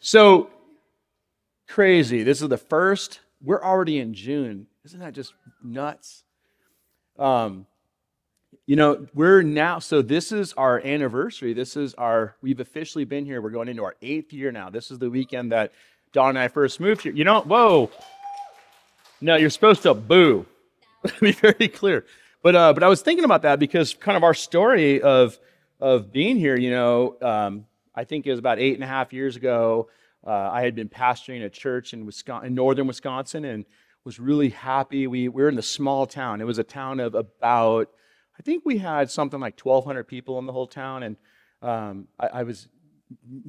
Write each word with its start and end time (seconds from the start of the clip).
So 0.00 0.50
crazy. 1.68 2.22
This 2.22 2.40
is 2.40 2.48
the 2.48 2.58
first. 2.58 3.20
We're 3.42 3.62
already 3.62 3.98
in 3.98 4.14
June. 4.14 4.66
Isn't 4.84 5.00
that 5.00 5.12
just 5.12 5.34
nuts? 5.62 6.22
Um, 7.18 7.66
you 8.66 8.76
know, 8.76 9.06
we're 9.14 9.42
now, 9.42 9.78
so 9.78 10.02
this 10.02 10.30
is 10.30 10.52
our 10.54 10.80
anniversary. 10.80 11.52
This 11.52 11.76
is 11.76 11.94
our, 11.94 12.36
we've 12.42 12.60
officially 12.60 13.04
been 13.04 13.24
here. 13.24 13.40
We're 13.40 13.50
going 13.50 13.68
into 13.68 13.84
our 13.84 13.96
eighth 14.02 14.32
year 14.32 14.52
now. 14.52 14.70
This 14.70 14.90
is 14.90 14.98
the 14.98 15.10
weekend 15.10 15.52
that 15.52 15.72
Don 16.12 16.30
and 16.30 16.38
I 16.38 16.48
first 16.48 16.78
moved 16.80 17.02
here. 17.02 17.12
You 17.12 17.24
know, 17.24 17.40
whoa. 17.40 17.90
No, 19.20 19.36
you're 19.36 19.50
supposed 19.50 19.82
to 19.82 19.94
boo. 19.94 20.46
Be 21.20 21.32
very 21.32 21.68
clear. 21.68 22.04
But, 22.42 22.54
uh, 22.54 22.72
but 22.72 22.82
I 22.82 22.88
was 22.88 23.02
thinking 23.02 23.24
about 23.24 23.42
that 23.42 23.58
because 23.58 23.94
kind 23.94 24.16
of 24.16 24.22
our 24.22 24.34
story 24.34 25.02
of, 25.02 25.38
of 25.80 26.12
being 26.12 26.36
here, 26.36 26.56
you 26.56 26.70
know, 26.70 27.16
um, 27.20 27.64
I 27.98 28.04
think 28.04 28.26
it 28.26 28.30
was 28.30 28.38
about 28.38 28.60
eight 28.60 28.74
and 28.74 28.84
a 28.84 28.86
half 28.86 29.12
years 29.12 29.34
ago. 29.34 29.88
Uh, 30.24 30.30
I 30.30 30.62
had 30.62 30.76
been 30.76 30.88
pastoring 30.88 31.44
a 31.44 31.50
church 31.50 31.92
in, 31.92 32.06
Wisconsin, 32.06 32.46
in 32.46 32.54
northern 32.54 32.86
Wisconsin 32.86 33.44
and 33.44 33.64
was 34.04 34.20
really 34.20 34.50
happy. 34.50 35.08
We, 35.08 35.28
we 35.28 35.42
were 35.42 35.48
in 35.48 35.56
the 35.56 35.62
small 35.62 36.06
town. 36.06 36.40
It 36.40 36.44
was 36.44 36.58
a 36.58 36.64
town 36.64 37.00
of 37.00 37.16
about, 37.16 37.90
I 38.38 38.42
think 38.42 38.62
we 38.64 38.78
had 38.78 39.10
something 39.10 39.40
like 39.40 39.58
1,200 39.60 40.04
people 40.04 40.38
in 40.38 40.46
the 40.46 40.52
whole 40.52 40.68
town. 40.68 41.02
And 41.02 41.16
um, 41.60 42.06
I, 42.20 42.26
I 42.28 42.42
was 42.44 42.68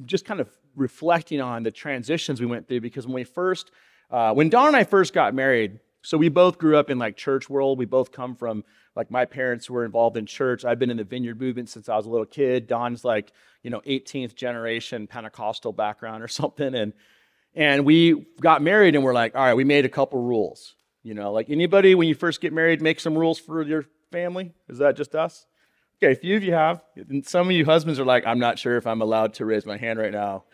just 0.04 0.24
kind 0.24 0.40
of 0.40 0.50
reflecting 0.74 1.40
on 1.40 1.62
the 1.62 1.70
transitions 1.70 2.40
we 2.40 2.46
went 2.46 2.66
through 2.66 2.80
because 2.80 3.06
when 3.06 3.14
we 3.14 3.24
first, 3.24 3.70
uh, 4.10 4.34
when 4.34 4.48
Don 4.48 4.66
and 4.66 4.76
I 4.76 4.82
first 4.82 5.12
got 5.12 5.32
married, 5.32 5.78
so 6.02 6.18
we 6.18 6.28
both 6.28 6.58
grew 6.58 6.76
up 6.76 6.90
in 6.90 6.98
like 6.98 7.16
church 7.16 7.48
world. 7.48 7.78
We 7.78 7.84
both 7.84 8.10
come 8.10 8.34
from 8.34 8.64
like 8.96 9.10
my 9.10 9.24
parents 9.24 9.70
were 9.70 9.84
involved 9.84 10.16
in 10.16 10.26
church. 10.26 10.64
I've 10.64 10.78
been 10.78 10.90
in 10.90 10.96
the 10.96 11.04
vineyard 11.04 11.40
movement 11.40 11.68
since 11.68 11.88
I 11.88 11.96
was 11.96 12.06
a 12.06 12.10
little 12.10 12.26
kid. 12.26 12.66
Don's 12.66 13.04
like, 13.04 13.32
you 13.62 13.70
know, 13.70 13.80
18th 13.86 14.34
generation 14.34 15.06
Pentecostal 15.06 15.72
background 15.72 16.22
or 16.22 16.28
something. 16.28 16.74
And 16.74 16.92
and 17.54 17.84
we 17.84 18.26
got 18.40 18.62
married 18.62 18.94
and 18.94 19.02
we're 19.02 19.14
like, 19.14 19.34
all 19.34 19.42
right, 19.42 19.54
we 19.54 19.64
made 19.64 19.84
a 19.84 19.88
couple 19.88 20.22
rules. 20.22 20.74
You 21.02 21.14
know, 21.14 21.32
like 21.32 21.50
anybody 21.50 21.94
when 21.94 22.08
you 22.08 22.14
first 22.14 22.40
get 22.40 22.52
married, 22.52 22.82
make 22.82 23.00
some 23.00 23.16
rules 23.16 23.38
for 23.38 23.62
your 23.62 23.86
family? 24.12 24.52
Is 24.68 24.78
that 24.78 24.96
just 24.96 25.14
us? 25.14 25.46
Okay, 26.02 26.12
a 26.12 26.16
few 26.16 26.36
of 26.36 26.42
you 26.42 26.52
have. 26.52 26.82
And 26.96 27.26
some 27.26 27.48
of 27.48 27.52
you 27.52 27.64
husbands 27.64 27.98
are 27.98 28.04
like, 28.04 28.26
I'm 28.26 28.38
not 28.38 28.58
sure 28.58 28.76
if 28.76 28.86
I'm 28.86 29.02
allowed 29.02 29.34
to 29.34 29.44
raise 29.44 29.66
my 29.66 29.76
hand 29.76 29.98
right 29.98 30.12
now. 30.12 30.44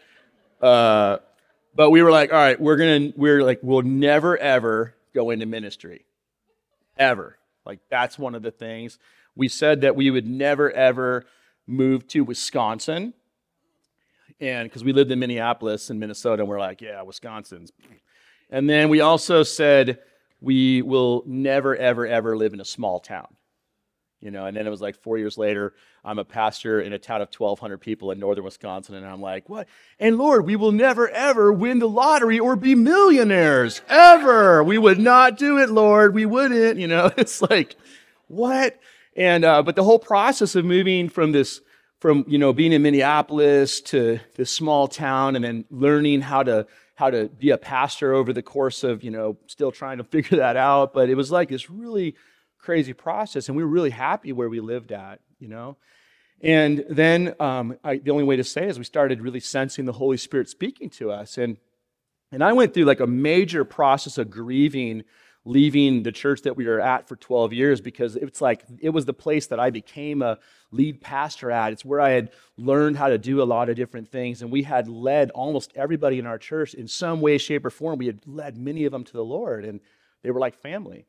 Uh, 0.61 1.19
but 1.75 1.91
we 1.91 2.03
were 2.03 2.11
like, 2.11 2.33
all 2.33 2.39
right, 2.39 2.61
we're 2.61 2.77
gonna, 2.77 3.13
we're 3.17 3.43
like, 3.43 3.61
we'll 3.63 3.83
never 3.83 4.39
ever 4.39 4.95
go 5.15 5.31
into 5.31 5.47
ministry. 5.47 6.07
Ever. 6.97 7.37
Like 7.67 7.81
that's 7.91 8.19
one 8.19 8.35
of 8.35 8.43
the 8.43 8.51
things. 8.51 8.99
We 9.35 9.49
said 9.49 9.83
that 9.83 9.97
we 9.97 10.11
would 10.11 10.27
never 10.27 10.71
ever 10.71 11.27
move 11.67 12.07
to 12.09 12.23
Wisconsin. 12.23 13.13
And 14.41 14.69
because 14.69 14.85
we 14.85 14.93
lived 14.93 15.11
in 15.11 15.19
Minneapolis 15.19 15.91
and 15.91 15.99
Minnesota, 15.99 16.43
and 16.43 16.49
we're 16.49 16.61
like, 16.61 16.81
yeah, 16.81 17.03
Wisconsin's. 17.03 17.73
And 18.51 18.69
then 18.69 18.89
we 18.89 19.01
also 19.01 19.43
said 19.43 19.99
we 20.41 20.83
will 20.83 21.23
never, 21.27 21.75
ever, 21.75 22.07
ever 22.07 22.37
live 22.37 22.53
in 22.53 22.61
a 22.61 22.65
small 22.65 23.01
town. 23.01 23.29
You 24.27 24.33
know, 24.33 24.47
and 24.47 24.57
then 24.57 24.67
it 24.67 24.71
was 24.71 24.81
like 24.81 24.97
four 24.97 25.19
years 25.19 25.39
later, 25.39 25.73
I'm 26.05 26.19
a 26.19 26.25
pastor 26.25 26.81
in 26.81 26.93
a 26.93 26.99
town 26.99 27.23
of 27.23 27.29
1,200 27.29 27.79
people 27.79 28.11
in 28.11 28.19
northern 28.19 28.43
Wisconsin, 28.43 28.97
and 28.97 29.07
I'm 29.07 29.21
like, 29.21 29.49
what? 29.49 29.69
And 30.01 30.19
Lord, 30.19 30.45
we 30.45 30.57
will 30.57 30.73
never, 30.73 31.09
ever 31.09 31.53
win 31.53 31.79
the 31.79 31.89
lottery 31.89 32.41
or 32.41 32.57
be 32.57 32.75
millionaires, 32.75 33.83
ever. 33.89 34.65
We 34.65 34.79
would 34.79 34.99
not 34.99 35.39
do 35.39 35.59
it, 35.59 35.71
Lord. 35.71 36.13
We 36.13 36.27
wouldn't. 36.27 36.81
You 36.81 36.89
know, 36.89 37.13
it's 37.17 37.41
like, 37.41 37.77
what? 38.27 38.81
And, 39.15 39.45
uh, 39.45 39.63
but 39.63 39.77
the 39.77 39.85
whole 39.85 40.01
process 40.01 40.57
of 40.57 40.65
moving 40.65 41.09
from 41.09 41.31
this, 41.31 41.61
from, 42.01 42.25
you 42.27 42.39
know, 42.39 42.53
being 42.53 42.73
in 42.73 42.83
Minneapolis 42.83 43.81
to 43.83 44.19
this 44.35 44.51
small 44.51 44.89
town 44.89 45.37
and 45.37 45.45
then 45.45 45.65
learning 45.71 46.23
how 46.23 46.43
to, 46.43 46.67
how 46.97 47.11
to 47.11 47.29
be 47.29 47.51
a 47.51 47.59
pastor 47.59 48.13
over 48.13 48.33
the 48.33 48.43
course 48.43 48.83
of, 48.83 49.05
you 49.05 49.13
know, 49.13 49.37
still 49.47 49.71
trying 49.71 49.99
to 49.99 50.05
figure 50.05 50.39
that 50.39 50.57
out. 50.57 50.93
But 50.93 51.11
it 51.11 51.15
was 51.15 51.31
like 51.31 51.49
this 51.51 51.71
really, 51.71 52.17
crazy 52.59 52.93
process, 52.93 53.49
and 53.49 53.57
we 53.57 53.63
were 53.63 53.71
really 53.71 53.91
happy 53.91 54.33
where 54.33 54.49
we 54.49 54.61
lived 54.61 54.93
at, 54.93 55.21
you 55.39 55.49
know. 55.49 55.77
And 56.43 56.85
then 56.91 57.35
um, 57.41 57.79
I, 57.83 57.97
the 57.99 58.11
only 58.11 58.25
way 58.25 58.37
to 58.37 58.45
say 58.45 58.67
is 58.67 58.79
we 58.79 58.85
started 58.85 59.23
really 59.23 59.41
sensing 59.41 59.87
the 59.87 59.93
Holy 59.93 60.17
Spirit 60.17 60.49
speaking 60.49 60.91
to 60.91 61.11
us, 61.11 61.39
and 61.39 61.57
and 62.33 62.43
I 62.43 62.53
went 62.53 62.75
through 62.75 62.85
like 62.85 63.01
a 63.01 63.07
major 63.07 63.65
process 63.65 64.19
of 64.19 64.31
grieving 64.31 65.05
leaving 65.47 66.03
the 66.03 66.11
church 66.11 66.43
that 66.43 66.57
we 66.57 66.67
were 66.67 66.81
at 66.81 67.07
for 67.09 67.15
12 67.15 67.53
years 67.53 67.81
because 67.81 68.17
it's 68.17 68.41
like 68.41 68.65
it 68.81 68.91
was 68.91 69.05
the 69.05 69.13
place 69.13 69.47
that 69.47 69.61
I 69.61 69.71
became 69.71 70.21
a 70.21 70.39
lead 70.73 71.01
pastor 71.01 71.53
at. 71.53 71.73
It's 71.73 71.85
where 71.85 72.01
I 72.01 72.11
had 72.11 72.31
learned 72.59 72.97
how 72.97 73.09
to 73.09 73.17
do 73.17 73.41
a 73.41 73.45
lot 73.45 73.69
of 73.69 73.77
different 73.77 74.09
things. 74.11 74.43
And 74.43 74.51
we 74.51 74.65
had 74.65 74.89
led 74.89 75.31
almost 75.31 75.73
everybody 75.77 76.19
in 76.19 76.27
our 76.27 76.37
church 76.37 76.75
in 76.75 76.89
some 76.89 77.21
way, 77.21 77.39
shape, 77.39 77.65
or 77.65 77.71
form. 77.71 77.97
We 77.97 78.07
had 78.07 78.27
led 78.27 78.59
many 78.59 78.85
of 78.85 78.93
them 78.93 79.05
to 79.05 79.13
the 79.13 79.25
Lord, 79.25 79.65
and 79.65 79.81
they 80.23 80.33
were 80.33 80.41
like 80.41 80.57
family. 80.57 81.07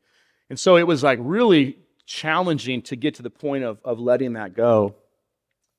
And 0.50 0.58
so 0.58 0.76
it 0.76 0.86
was 0.86 1.02
like 1.02 1.18
really 1.22 1.78
challenging 2.06 2.82
to 2.82 2.96
get 2.96 3.14
to 3.16 3.22
the 3.22 3.30
point 3.30 3.64
of, 3.64 3.78
of 3.84 4.00
letting 4.00 4.32
that 4.34 4.54
go. 4.54 4.94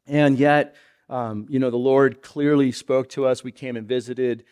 And 0.05 0.37
yet, 0.37 0.75
um, 1.09 1.47
you 1.49 1.59
know, 1.59 1.71
the 1.71 1.77
Lord 1.77 2.21
clearly 2.21 2.71
spoke 2.71 3.09
to 3.09 3.25
us. 3.25 3.43
We 3.43 3.51
came 3.51 3.75
and 3.75 3.87
visited 3.87 4.45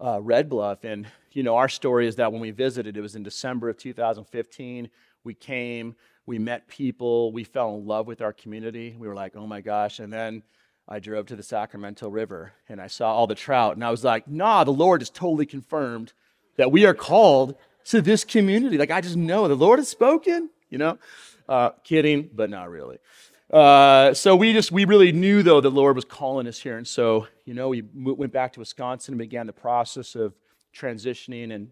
uh, 0.00 0.20
Red 0.22 0.48
Bluff. 0.48 0.84
And, 0.84 1.06
you 1.32 1.42
know, 1.42 1.56
our 1.56 1.68
story 1.68 2.06
is 2.06 2.16
that 2.16 2.32
when 2.32 2.40
we 2.40 2.52
visited, 2.52 2.96
it 2.96 3.00
was 3.00 3.16
in 3.16 3.22
December 3.22 3.68
of 3.68 3.76
2015. 3.76 4.88
We 5.24 5.34
came, 5.34 5.96
we 6.26 6.38
met 6.38 6.68
people, 6.68 7.32
we 7.32 7.42
fell 7.42 7.74
in 7.74 7.86
love 7.86 8.06
with 8.06 8.22
our 8.22 8.32
community. 8.32 8.94
We 8.96 9.08
were 9.08 9.14
like, 9.14 9.34
oh 9.36 9.46
my 9.46 9.60
gosh. 9.60 9.98
And 9.98 10.12
then 10.12 10.44
I 10.88 11.00
drove 11.00 11.26
to 11.26 11.36
the 11.36 11.42
Sacramento 11.42 12.08
River 12.08 12.52
and 12.68 12.80
I 12.80 12.86
saw 12.86 13.12
all 13.12 13.26
the 13.26 13.34
trout. 13.34 13.74
And 13.74 13.84
I 13.84 13.90
was 13.90 14.04
like, 14.04 14.28
nah, 14.28 14.62
the 14.62 14.70
Lord 14.70 15.00
has 15.00 15.10
totally 15.10 15.46
confirmed 15.46 16.12
that 16.56 16.70
we 16.70 16.86
are 16.86 16.94
called 16.94 17.56
to 17.86 18.02
this 18.02 18.24
community. 18.24 18.78
Like, 18.78 18.90
I 18.90 19.00
just 19.00 19.16
know 19.16 19.48
the 19.48 19.54
Lord 19.54 19.78
has 19.78 19.88
spoken, 19.88 20.50
you 20.70 20.78
know? 20.78 20.98
Uh, 21.48 21.70
kidding, 21.84 22.28
but 22.34 22.50
not 22.50 22.70
really. 22.70 22.98
Uh, 23.50 24.12
so 24.12 24.34
we 24.34 24.52
just, 24.52 24.72
we 24.72 24.84
really 24.84 25.12
knew, 25.12 25.42
though, 25.42 25.60
the 25.60 25.70
Lord 25.70 25.94
was 25.94 26.04
calling 26.04 26.48
us 26.48 26.58
here. 26.58 26.76
And 26.76 26.86
so, 26.86 27.28
you 27.44 27.54
know, 27.54 27.68
we 27.68 27.82
went 27.94 28.32
back 28.32 28.52
to 28.54 28.60
Wisconsin 28.60 29.14
and 29.14 29.18
began 29.18 29.46
the 29.46 29.52
process 29.52 30.16
of 30.16 30.34
transitioning. 30.74 31.54
And, 31.54 31.70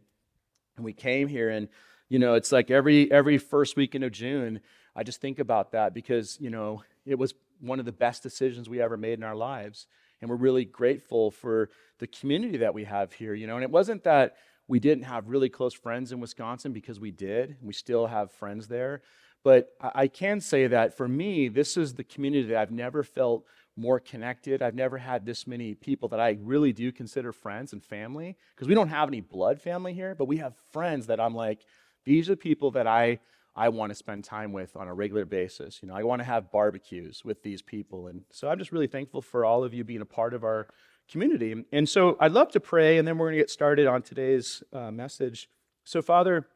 and 0.76 0.84
we 0.84 0.92
came 0.92 1.26
here. 1.26 1.50
And, 1.50 1.68
you 2.08 2.20
know, 2.20 2.34
it's 2.34 2.52
like 2.52 2.70
every, 2.70 3.10
every 3.10 3.38
first 3.38 3.76
weekend 3.76 4.04
of 4.04 4.12
June, 4.12 4.60
I 4.94 5.02
just 5.02 5.20
think 5.20 5.40
about 5.40 5.72
that 5.72 5.92
because, 5.92 6.38
you 6.40 6.50
know, 6.50 6.84
it 7.04 7.18
was 7.18 7.34
one 7.60 7.80
of 7.80 7.86
the 7.86 7.92
best 7.92 8.22
decisions 8.22 8.68
we 8.68 8.80
ever 8.80 8.96
made 8.96 9.18
in 9.18 9.24
our 9.24 9.34
lives. 9.34 9.88
And 10.20 10.30
we're 10.30 10.36
really 10.36 10.64
grateful 10.64 11.32
for 11.32 11.70
the 11.98 12.06
community 12.06 12.58
that 12.58 12.72
we 12.72 12.84
have 12.84 13.12
here, 13.12 13.34
you 13.34 13.48
know. 13.48 13.56
And 13.56 13.64
it 13.64 13.70
wasn't 13.70 14.04
that 14.04 14.36
we 14.68 14.80
didn't 14.80 15.04
have 15.04 15.28
really 15.28 15.48
close 15.48 15.74
friends 15.74 16.12
in 16.12 16.20
Wisconsin 16.20 16.72
because 16.72 16.98
we 16.98 17.10
did. 17.10 17.56
We 17.62 17.72
still 17.72 18.06
have 18.06 18.32
friends 18.32 18.68
there. 18.68 19.02
But 19.42 19.74
I 19.80 20.08
can 20.08 20.40
say 20.40 20.66
that 20.68 20.96
for 20.96 21.06
me, 21.06 21.48
this 21.48 21.76
is 21.76 21.94
the 21.94 22.04
community 22.04 22.48
that 22.48 22.56
I've 22.56 22.70
never 22.70 23.02
felt 23.02 23.44
more 23.76 24.00
connected. 24.00 24.62
I've 24.62 24.74
never 24.74 24.96
had 24.96 25.26
this 25.26 25.46
many 25.46 25.74
people 25.74 26.08
that 26.08 26.20
I 26.20 26.38
really 26.40 26.72
do 26.72 26.90
consider 26.90 27.30
friends 27.30 27.74
and 27.74 27.84
family 27.84 28.36
because 28.54 28.68
we 28.68 28.74
don't 28.74 28.88
have 28.88 29.08
any 29.08 29.20
blood 29.20 29.60
family 29.60 29.92
here, 29.92 30.14
but 30.14 30.26
we 30.26 30.38
have 30.38 30.54
friends 30.72 31.08
that 31.08 31.20
I'm 31.20 31.34
like, 31.34 31.60
these 32.06 32.30
are 32.30 32.36
people 32.36 32.70
that 32.72 32.86
I 32.86 33.18
I 33.56 33.68
want 33.68 33.90
to 33.90 33.94
spend 33.94 34.24
time 34.24 34.52
with 34.52 34.74
on 34.74 34.88
a 34.88 34.94
regular 34.94 35.24
basis. 35.24 35.80
You 35.80 35.88
know, 35.88 35.94
I 35.94 36.02
want 36.02 36.20
to 36.20 36.24
have 36.24 36.50
barbecues 36.50 37.24
with 37.24 37.42
these 37.44 37.62
people. 37.62 38.08
And 38.08 38.22
so 38.32 38.48
I'm 38.48 38.58
just 38.58 38.72
really 38.72 38.88
thankful 38.88 39.22
for 39.22 39.44
all 39.44 39.62
of 39.62 39.72
you 39.72 39.84
being 39.84 40.00
a 40.00 40.06
part 40.06 40.34
of 40.34 40.42
our 40.42 40.66
community. 41.10 41.64
And 41.72 41.88
so 41.88 42.16
I'd 42.20 42.32
love 42.32 42.50
to 42.52 42.60
pray, 42.60 42.98
and 42.98 43.06
then 43.06 43.18
we're 43.18 43.26
going 43.26 43.38
to 43.38 43.42
get 43.42 43.50
started 43.50 43.86
on 43.86 44.02
today's 44.02 44.62
uh, 44.72 44.90
message. 44.90 45.48
So, 45.84 46.02
Father, 46.02 46.46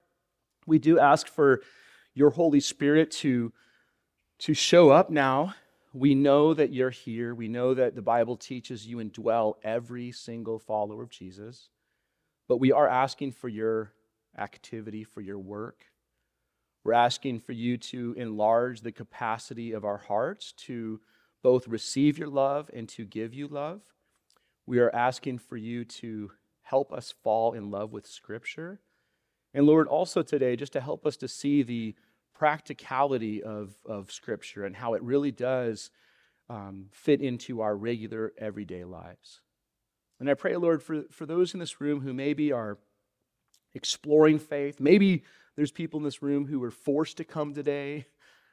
we 0.67 0.79
do 0.79 0.99
ask 0.99 1.27
for 1.27 1.63
your 2.15 2.31
Holy 2.31 2.61
Spirit 2.61 3.11
to, 3.11 3.53
to 4.41 4.55
show 4.55 4.91
up 4.91 5.11
now. 5.11 5.55
We 5.93 6.15
know 6.15 6.55
that 6.55 6.73
you're 6.73 6.91
here. 6.91 7.35
We 7.35 7.49
know 7.49 7.75
that 7.75 7.95
the 7.95 8.03
Bible 8.03 8.37
teaches 8.37 8.87
you 8.87 8.99
indwell 8.99 9.55
every 9.63 10.13
single 10.13 10.59
follower 10.59 11.03
of 11.03 11.11
Jesus. 11.11 11.69
But 12.49 12.59
we 12.59 12.73
are 12.73 12.89
asking 12.89 13.33
for 13.33 13.49
your 13.49 13.93
activity, 14.37 15.05
for 15.05 15.21
your 15.21 15.39
work. 15.39 15.85
We're 16.85 16.93
asking 16.95 17.41
for 17.41 17.53
you 17.53 17.77
to 17.77 18.15
enlarge 18.17 18.81
the 18.81 18.93
capacity 18.93 19.73
of 19.73 19.85
our 19.85 19.99
hearts 19.99 20.53
to 20.67 21.01
both 21.43 21.69
receive 21.69 22.19
your 22.19 22.29
love 22.29 22.71
and 22.73 22.89
to 22.91 23.05
give 23.05 23.35
you 23.35 23.47
love. 23.49 23.81
We 24.69 24.81
are 24.81 24.95
asking 24.95 25.39
for 25.39 25.57
you 25.57 25.87
to 25.87 26.31
help 26.61 26.93
us 26.93 27.15
fall 27.25 27.55
in 27.55 27.71
love 27.71 27.91
with 27.91 28.07
Scripture. 28.07 28.83
And 29.55 29.65
Lord, 29.65 29.89
also 29.89 30.21
today, 30.21 30.57
just 30.57 30.75
to 30.75 30.83
help 30.83 31.07
us 31.07 31.17
to 31.17 31.27
see 31.27 31.63
the 31.63 31.95
practicality 32.35 33.43
of, 33.43 33.79
of 33.87 34.13
Scripture 34.13 34.67
and 34.67 34.77
how 34.77 34.93
it 34.93 35.03
really 35.03 35.31
does 35.31 35.91
um, 36.51 36.89
fit 36.93 37.23
into 37.23 37.63
our 37.63 37.75
regular, 37.75 38.35
everyday 38.37 38.85
lives. 38.85 39.41
And 40.21 40.29
I 40.29 40.35
pray, 40.35 40.55
Lord, 40.55 40.83
for, 40.83 41.05
for 41.11 41.25
those 41.25 41.55
in 41.55 41.61
this 41.61 41.81
room 41.81 42.03
who 42.03 42.13
maybe 42.13 42.53
are 42.53 42.77
exploring 43.75 44.39
faith, 44.39 44.81
maybe 44.81 45.25
there's 45.57 45.73
people 45.73 45.97
in 45.97 46.05
this 46.05 46.21
room 46.21 46.45
who 46.45 46.61
were 46.61 46.71
forced 46.71 47.17
to 47.17 47.25
come 47.25 47.55
today 47.55 48.05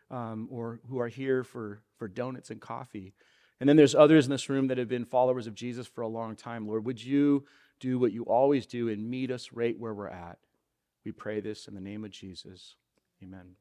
um, 0.09 0.47
or 0.49 0.79
who 0.87 0.97
are 0.97 1.09
here 1.09 1.43
for, 1.43 1.81
for 1.97 2.07
donuts 2.07 2.51
and 2.51 2.61
coffee. 2.61 3.13
And 3.59 3.69
then 3.69 3.77
there's 3.77 3.95
others 3.95 4.25
in 4.25 4.31
this 4.31 4.49
room 4.49 4.67
that 4.67 4.77
have 4.77 4.89
been 4.89 5.05
followers 5.05 5.47
of 5.47 5.55
Jesus 5.55 5.87
for 5.87 6.01
a 6.01 6.07
long 6.07 6.35
time. 6.35 6.67
Lord, 6.67 6.85
would 6.85 7.03
you 7.03 7.45
do 7.79 7.97
what 7.97 8.11
you 8.11 8.23
always 8.23 8.65
do 8.65 8.89
and 8.89 9.09
meet 9.09 9.31
us 9.31 9.51
right 9.53 9.79
where 9.79 9.93
we're 9.93 10.07
at? 10.07 10.37
We 11.05 11.11
pray 11.11 11.39
this 11.39 11.67
in 11.67 11.75
the 11.75 11.81
name 11.81 12.03
of 12.03 12.11
Jesus. 12.11 12.75
Amen. 13.23 13.55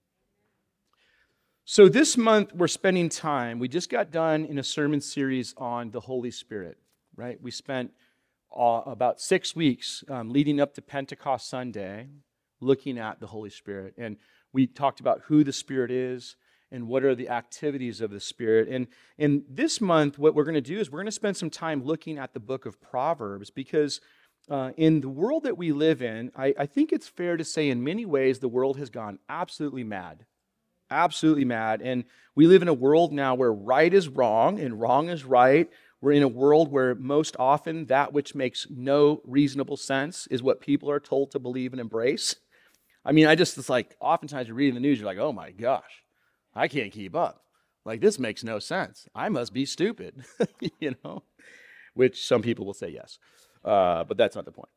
So, 1.67 1.89
this 1.89 2.17
month 2.17 2.53
we're 2.55 2.69
spending 2.69 3.09
time. 3.09 3.59
We 3.59 3.69
just 3.69 3.89
got 3.89 4.11
done 4.11 4.45
in 4.45 4.59
a 4.59 4.63
sermon 4.63 5.01
series 5.01 5.55
on 5.57 5.91
the 5.93 6.01
Holy 6.01 6.31
Spirit, 6.31 6.77
right? 7.17 7.41
We 7.41 7.51
spent 7.51 7.93
uh, 8.55 8.83
about 8.85 9.21
six 9.21 9.57
weeks 9.57 10.05
um, 10.09 10.31
leading 10.31 10.61
up 10.61 10.75
to 10.75 10.83
Pentecost 10.83 11.49
Sunday 11.49 12.09
looking 12.61 12.99
at 12.99 13.21
the 13.21 13.27
Holy 13.27 13.51
Spirit. 13.51 13.95
And 13.97 14.17
we 14.53 14.67
talked 14.67 15.01
about 15.01 15.23
who 15.27 15.45
the 15.45 15.53
Spirit 15.53 15.91
is 15.91 16.37
and 16.75 16.89
what 16.89 17.05
are 17.05 17.15
the 17.15 17.29
activities 17.29 18.01
of 18.01 18.11
the 18.11 18.21
Spirit. 18.21 18.69
And, 18.69 18.89
and 19.19 19.45
this 19.49 19.81
month, 19.81 20.19
what 20.19 20.35
we're 20.35 20.45
going 20.45 20.55
to 20.55 20.61
do 20.61 20.79
is 20.79 20.91
we're 20.91 20.99
going 20.99 21.07
to 21.07 21.13
spend 21.13 21.37
some 21.37 21.51
time 21.51 21.85
looking 21.85 22.19
at 22.19 22.35
the 22.35 22.41
book 22.41 22.67
of 22.67 22.81
Proverbs 22.81 23.51
because 23.51 24.01
uh, 24.51 24.73
in 24.77 25.01
the 25.01 25.09
world 25.09 25.45
that 25.45 25.57
we 25.57 25.73
live 25.73 26.03
in, 26.03 26.31
I, 26.37 26.55
I 26.59 26.67
think 26.67 26.93
it's 26.93 27.09
fair 27.09 27.37
to 27.37 27.45
say 27.45 27.71
in 27.71 27.83
many 27.85 28.05
ways 28.05 28.39
the 28.39 28.49
world 28.49 28.77
has 28.79 28.91
gone 28.91 29.19
absolutely 29.29 29.85
mad 29.85 30.27
absolutely 30.91 31.45
mad. 31.45 31.83
And 31.83 32.05
we 32.35 32.47
live 32.47 32.63
in 32.63 32.69
a 32.69 32.75
world 32.75 33.13
now 33.13 33.35
where 33.35 33.53
right 33.53 33.93
is 33.93 34.09
wrong 34.09 34.61
and 34.61 34.81
wrong 34.81 35.09
is 35.09 35.25
right. 35.25 35.69
We're 36.01 36.13
in 36.13 36.23
a 36.23 36.29
world 36.29 36.71
where 36.71 36.95
most 36.95 37.37
often 37.39 37.87
that 37.87 38.13
which 38.13 38.35
makes 38.35 38.67
no 38.71 39.21
reasonable 39.25 39.77
sense 39.77 40.27
is 40.31 40.43
what 40.43 40.61
people 40.61 40.91
are 40.91 41.01
told 41.01 41.31
to 41.33 41.39
believe 41.39 41.73
and 41.73 41.81
embrace. 41.81 42.37
I 43.05 43.13
mean, 43.13 43.27
I 43.27 43.35
just, 43.35 43.59
it's 43.59 43.69
like, 43.69 43.97
oftentimes 44.01 44.49
you're 44.49 44.57
reading 44.57 44.75
the 44.75 44.81
news, 44.81 44.99
you're 44.99 45.07
like, 45.07 45.19
oh 45.19 45.33
my 45.33 45.51
gosh, 45.51 46.04
I 46.55 46.69
can't 46.69 46.93
keep 46.93 47.15
up. 47.15 47.43
Like, 47.85 48.01
this 48.01 48.19
makes 48.19 48.43
no 48.43 48.59
sense. 48.59 49.07
I 49.15 49.29
must 49.29 49.53
be 49.53 49.67
stupid, 49.67 50.25
you 50.81 50.95
know? 51.05 51.23
Which 51.95 52.27
some 52.27 52.43
people 52.43 52.65
will 52.67 52.75
say 52.75 52.89
yes, 52.89 53.19
uh, 53.65 54.05
but 54.05 54.17
that's 54.17 54.35
not 54.35 54.45
the 54.45 54.53
point. 54.53 54.71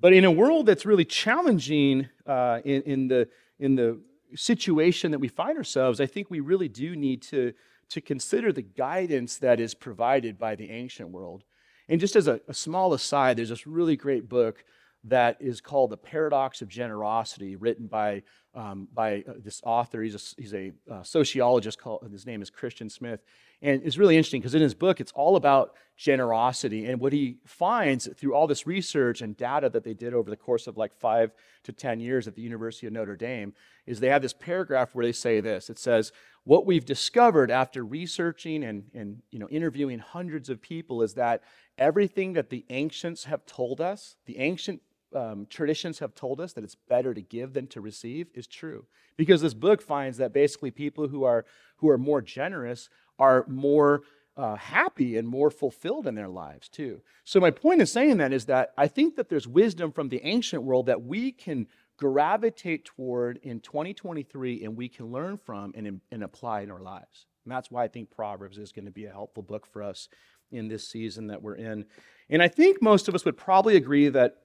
But 0.00 0.12
in 0.12 0.24
a 0.24 0.30
world 0.30 0.66
that's 0.66 0.84
really 0.84 1.04
challenging 1.04 2.08
uh, 2.26 2.60
in, 2.64 2.82
in, 2.82 3.08
the, 3.08 3.28
in 3.58 3.74
the 3.76 4.00
situation 4.34 5.10
that 5.12 5.18
we 5.18 5.28
find 5.28 5.56
ourselves, 5.56 6.00
I 6.00 6.06
think 6.06 6.30
we 6.30 6.40
really 6.40 6.68
do 6.68 6.94
need 6.94 7.22
to, 7.22 7.52
to 7.90 8.00
consider 8.00 8.52
the 8.52 8.62
guidance 8.62 9.38
that 9.38 9.60
is 9.60 9.74
provided 9.74 10.38
by 10.38 10.54
the 10.54 10.70
ancient 10.70 11.10
world. 11.10 11.44
And 11.88 12.00
just 12.00 12.16
as 12.16 12.28
a, 12.28 12.40
a 12.48 12.54
small 12.54 12.94
aside, 12.94 13.36
there's 13.36 13.48
this 13.48 13.66
really 13.66 13.96
great 13.96 14.28
book 14.28 14.64
that 15.04 15.36
is 15.40 15.60
called 15.60 15.90
The 15.90 15.96
Paradox 15.96 16.62
of 16.62 16.68
Generosity, 16.68 17.56
written 17.56 17.86
by, 17.86 18.22
um, 18.54 18.88
by 18.92 19.24
uh, 19.28 19.32
this 19.38 19.60
author. 19.64 20.02
He's 20.02 20.14
a, 20.14 20.40
he's 20.40 20.54
a 20.54 20.72
uh, 20.90 21.02
sociologist, 21.02 21.78
called, 21.78 22.08
his 22.10 22.26
name 22.26 22.40
is 22.40 22.50
Christian 22.50 22.88
Smith. 22.88 23.20
And 23.62 23.82
it's 23.84 23.96
really 23.96 24.16
interesting 24.16 24.40
because 24.40 24.54
in 24.54 24.62
his 24.62 24.74
book, 24.74 25.00
it's 25.00 25.12
all 25.12 25.36
about 25.36 25.74
generosity. 25.96 26.86
And 26.86 27.00
what 27.00 27.12
he 27.12 27.38
finds 27.44 28.08
through 28.16 28.34
all 28.34 28.46
this 28.48 28.66
research 28.66 29.22
and 29.22 29.36
data 29.36 29.68
that 29.70 29.84
they 29.84 29.94
did 29.94 30.14
over 30.14 30.30
the 30.30 30.36
course 30.36 30.66
of 30.66 30.76
like 30.76 30.92
five 30.94 31.32
to 31.64 31.72
10 31.72 32.00
years 32.00 32.26
at 32.26 32.34
the 32.34 32.42
University 32.42 32.86
of 32.86 32.92
Notre 32.92 33.16
Dame 33.16 33.54
is 33.86 34.00
they 34.00 34.08
have 34.08 34.22
this 34.22 34.32
paragraph 34.32 34.94
where 34.94 35.06
they 35.06 35.12
say 35.12 35.40
this 35.40 35.70
it 35.70 35.78
says, 35.78 36.12
What 36.42 36.66
we've 36.66 36.84
discovered 36.84 37.52
after 37.52 37.84
researching 37.84 38.64
and, 38.64 38.84
and 38.94 39.22
you 39.30 39.38
know, 39.38 39.48
interviewing 39.48 40.00
hundreds 40.00 40.48
of 40.48 40.60
people 40.60 41.02
is 41.02 41.14
that 41.14 41.42
everything 41.78 42.32
that 42.32 42.50
the 42.50 42.64
ancients 42.70 43.24
have 43.24 43.46
told 43.46 43.80
us, 43.80 44.16
the 44.26 44.38
ancient 44.38 44.80
um, 45.14 45.46
traditions 45.48 45.98
have 45.98 46.14
told 46.14 46.40
us 46.40 46.52
that 46.54 46.64
it's 46.64 46.76
better 46.88 47.14
to 47.14 47.20
give 47.20 47.52
than 47.52 47.66
to 47.68 47.80
receive 47.80 48.28
is 48.34 48.46
true. 48.46 48.86
Because 49.16 49.42
this 49.42 49.54
book 49.54 49.82
finds 49.82 50.18
that 50.18 50.32
basically 50.32 50.70
people 50.70 51.08
who 51.08 51.24
are 51.24 51.44
who 51.76 51.88
are 51.88 51.98
more 51.98 52.22
generous 52.22 52.88
are 53.18 53.44
more 53.48 54.02
uh, 54.36 54.56
happy 54.56 55.16
and 55.16 55.28
more 55.28 55.50
fulfilled 55.50 56.06
in 56.06 56.14
their 56.14 56.28
lives 56.28 56.68
too. 56.68 57.02
So 57.24 57.40
my 57.40 57.50
point 57.50 57.80
in 57.80 57.86
saying 57.86 58.16
that 58.18 58.32
is 58.32 58.46
that 58.46 58.72
i 58.78 58.88
think 58.88 59.16
that 59.16 59.28
there's 59.28 59.46
wisdom 59.46 59.92
from 59.92 60.08
the 60.08 60.22
ancient 60.24 60.62
world 60.62 60.86
that 60.86 61.02
we 61.02 61.32
can 61.32 61.66
gravitate 61.98 62.84
toward 62.84 63.38
in 63.42 63.60
2023 63.60 64.64
and 64.64 64.76
we 64.76 64.88
can 64.88 65.12
learn 65.12 65.36
from 65.36 65.72
and, 65.76 66.00
and 66.10 66.24
apply 66.24 66.62
in 66.62 66.70
our 66.70 66.80
lives. 66.80 67.26
And 67.44 67.52
that's 67.52 67.70
why 67.70 67.84
i 67.84 67.88
think 67.88 68.10
proverbs 68.10 68.58
is 68.58 68.72
going 68.72 68.86
to 68.86 68.90
be 68.90 69.04
a 69.04 69.12
helpful 69.12 69.42
book 69.42 69.66
for 69.66 69.82
us 69.82 70.08
in 70.50 70.68
this 70.68 70.88
season 70.88 71.26
that 71.28 71.42
we're 71.42 71.56
in. 71.56 71.84
And 72.30 72.42
i 72.42 72.48
think 72.48 72.80
most 72.80 73.08
of 73.08 73.14
us 73.14 73.26
would 73.26 73.36
probably 73.36 73.76
agree 73.76 74.08
that 74.08 74.41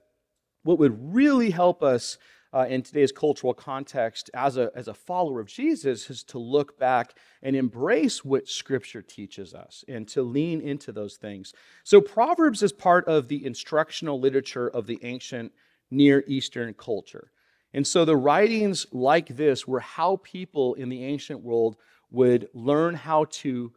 what 0.68 0.78
would 0.78 1.14
really 1.14 1.48
help 1.48 1.82
us 1.82 2.18
uh, 2.52 2.66
in 2.68 2.82
today's 2.82 3.10
cultural 3.10 3.54
context 3.54 4.28
as 4.34 4.58
a, 4.58 4.70
as 4.74 4.86
a 4.86 4.92
follower 4.92 5.40
of 5.40 5.46
Jesus 5.46 6.10
is 6.10 6.22
to 6.22 6.38
look 6.38 6.78
back 6.78 7.14
and 7.42 7.56
embrace 7.56 8.22
what 8.22 8.46
Scripture 8.46 9.00
teaches 9.00 9.54
us 9.54 9.82
and 9.88 10.06
to 10.08 10.20
lean 10.20 10.60
into 10.60 10.92
those 10.92 11.16
things. 11.16 11.54
So, 11.84 12.02
Proverbs 12.02 12.62
is 12.62 12.70
part 12.70 13.08
of 13.08 13.28
the 13.28 13.46
instructional 13.46 14.20
literature 14.20 14.68
of 14.68 14.86
the 14.86 14.98
ancient 15.04 15.52
Near 15.90 16.22
Eastern 16.26 16.74
culture. 16.74 17.30
And 17.72 17.86
so, 17.86 18.04
the 18.04 18.18
writings 18.18 18.86
like 18.92 19.28
this 19.28 19.66
were 19.66 19.80
how 19.80 20.20
people 20.22 20.74
in 20.74 20.90
the 20.90 21.02
ancient 21.02 21.40
world 21.40 21.76
would 22.10 22.46
learn 22.52 22.94
how 22.94 23.24
to 23.30 23.72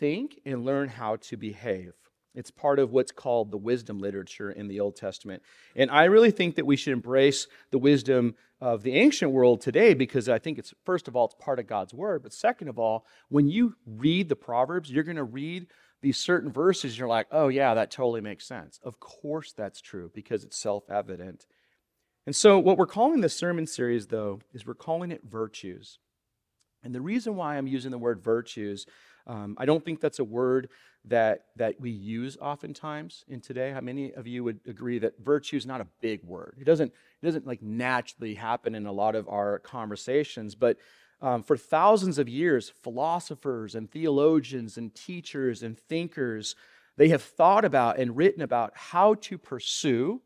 think 0.00 0.40
and 0.44 0.64
learn 0.64 0.88
how 0.88 1.16
to 1.16 1.36
behave. 1.36 1.92
It's 2.34 2.50
part 2.50 2.78
of 2.78 2.92
what's 2.92 3.12
called 3.12 3.50
the 3.50 3.58
wisdom 3.58 3.98
literature 3.98 4.50
in 4.50 4.68
the 4.68 4.80
Old 4.80 4.96
Testament. 4.96 5.42
And 5.76 5.90
I 5.90 6.04
really 6.04 6.30
think 6.30 6.56
that 6.56 6.66
we 6.66 6.76
should 6.76 6.92
embrace 6.92 7.46
the 7.70 7.78
wisdom 7.78 8.34
of 8.60 8.82
the 8.82 8.94
ancient 8.94 9.32
world 9.32 9.60
today 9.60 9.92
because 9.92 10.28
I 10.28 10.38
think 10.38 10.58
it's, 10.58 10.72
first 10.84 11.08
of 11.08 11.16
all, 11.16 11.26
it's 11.26 11.34
part 11.34 11.58
of 11.58 11.66
God's 11.66 11.92
word. 11.92 12.22
But 12.22 12.32
second 12.32 12.68
of 12.68 12.78
all, 12.78 13.04
when 13.28 13.48
you 13.48 13.74
read 13.86 14.28
the 14.28 14.36
Proverbs, 14.36 14.90
you're 14.90 15.04
going 15.04 15.16
to 15.16 15.24
read 15.24 15.66
these 16.00 16.18
certain 16.18 16.50
verses, 16.50 16.92
and 16.92 16.98
you're 16.98 17.08
like, 17.08 17.28
oh, 17.30 17.48
yeah, 17.48 17.74
that 17.74 17.90
totally 17.90 18.20
makes 18.20 18.46
sense. 18.46 18.80
Of 18.82 18.98
course 18.98 19.52
that's 19.52 19.80
true 19.80 20.10
because 20.12 20.42
it's 20.42 20.56
self 20.56 20.90
evident. 20.90 21.46
And 22.26 22.36
so, 22.36 22.58
what 22.58 22.76
we're 22.76 22.86
calling 22.86 23.20
this 23.20 23.36
sermon 23.36 23.66
series, 23.66 24.08
though, 24.08 24.40
is 24.52 24.66
we're 24.66 24.74
calling 24.74 25.10
it 25.10 25.22
virtues. 25.24 25.98
And 26.82 26.94
the 26.94 27.00
reason 27.00 27.36
why 27.36 27.56
I'm 27.56 27.66
using 27.66 27.90
the 27.90 27.98
word 27.98 28.22
virtues, 28.22 28.86
um, 29.26 29.56
I 29.58 29.64
don't 29.64 29.84
think 29.84 30.00
that's 30.00 30.18
a 30.18 30.24
word 30.24 30.68
that, 31.04 31.46
that 31.56 31.80
we 31.80 31.90
use 31.90 32.36
oftentimes 32.40 33.24
in 33.28 33.40
today. 33.40 33.72
How 33.72 33.80
many 33.80 34.12
of 34.14 34.26
you 34.26 34.44
would 34.44 34.60
agree 34.66 34.98
that 35.00 35.18
virtue 35.20 35.56
is 35.56 35.66
not 35.66 35.80
a 35.80 35.86
big 36.00 36.24
word? 36.24 36.56
It 36.60 36.64
doesn't, 36.64 36.92
it 37.22 37.26
doesn't 37.26 37.46
like 37.46 37.62
naturally 37.62 38.34
happen 38.34 38.74
in 38.74 38.86
a 38.86 38.92
lot 38.92 39.14
of 39.14 39.28
our 39.28 39.58
conversations, 39.60 40.54
but 40.54 40.76
um, 41.20 41.44
for 41.44 41.56
thousands 41.56 42.18
of 42.18 42.28
years, 42.28 42.72
philosophers 42.82 43.76
and 43.76 43.88
theologians 43.88 44.76
and 44.76 44.92
teachers 44.92 45.62
and 45.62 45.78
thinkers, 45.78 46.56
they 46.96 47.08
have 47.08 47.22
thought 47.22 47.64
about 47.64 47.98
and 47.98 48.16
written 48.16 48.42
about 48.42 48.72
how 48.74 49.14
to 49.14 49.38
pursue 49.38 50.20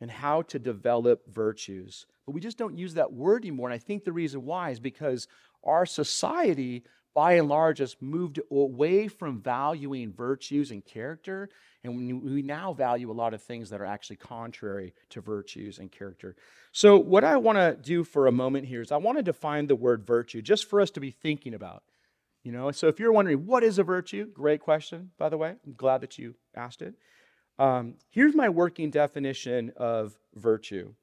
and 0.00 0.10
how 0.10 0.42
to 0.42 0.58
develop 0.58 1.22
virtues. 1.28 2.06
But 2.24 2.32
we 2.32 2.40
just 2.40 2.58
don't 2.58 2.78
use 2.78 2.94
that 2.94 3.12
word 3.12 3.42
anymore. 3.42 3.68
And 3.68 3.74
I 3.74 3.78
think 3.78 4.04
the 4.04 4.12
reason 4.12 4.44
why 4.44 4.70
is 4.70 4.78
because 4.78 5.26
our 5.64 5.86
society 5.86 6.84
by 7.14 7.34
and 7.34 7.48
large, 7.48 7.78
has 7.78 7.96
moved 8.00 8.40
away 8.50 9.08
from 9.08 9.40
valuing 9.40 10.12
virtues 10.12 10.70
and 10.70 10.84
character, 10.84 11.48
and 11.82 12.22
we 12.22 12.42
now 12.42 12.72
value 12.72 13.10
a 13.10 13.12
lot 13.12 13.34
of 13.34 13.42
things 13.42 13.70
that 13.70 13.80
are 13.80 13.86
actually 13.86 14.16
contrary 14.16 14.94
to 15.08 15.20
virtues 15.20 15.78
and 15.78 15.90
character. 15.90 16.36
So, 16.72 16.96
what 16.98 17.24
I 17.24 17.36
want 17.36 17.58
to 17.58 17.76
do 17.80 18.04
for 18.04 18.26
a 18.26 18.32
moment 18.32 18.66
here 18.66 18.80
is 18.80 18.92
I 18.92 18.96
want 18.98 19.18
to 19.18 19.22
define 19.22 19.66
the 19.66 19.74
word 19.74 20.06
virtue 20.06 20.40
just 20.40 20.68
for 20.68 20.80
us 20.80 20.90
to 20.92 21.00
be 21.00 21.10
thinking 21.10 21.54
about. 21.54 21.82
You 22.42 22.52
know, 22.52 22.70
so 22.70 22.88
if 22.88 22.98
you're 22.98 23.12
wondering 23.12 23.44
what 23.44 23.62
is 23.62 23.78
a 23.78 23.82
virtue, 23.82 24.26
great 24.32 24.60
question, 24.60 25.10
by 25.18 25.28
the 25.28 25.36
way. 25.36 25.56
I'm 25.66 25.74
glad 25.76 26.00
that 26.00 26.16
you 26.16 26.36
asked 26.56 26.80
it. 26.80 26.94
Um, 27.58 27.96
here's 28.08 28.34
my 28.34 28.48
working 28.48 28.90
definition 28.90 29.72
of 29.76 30.16
virtue. 30.34 30.94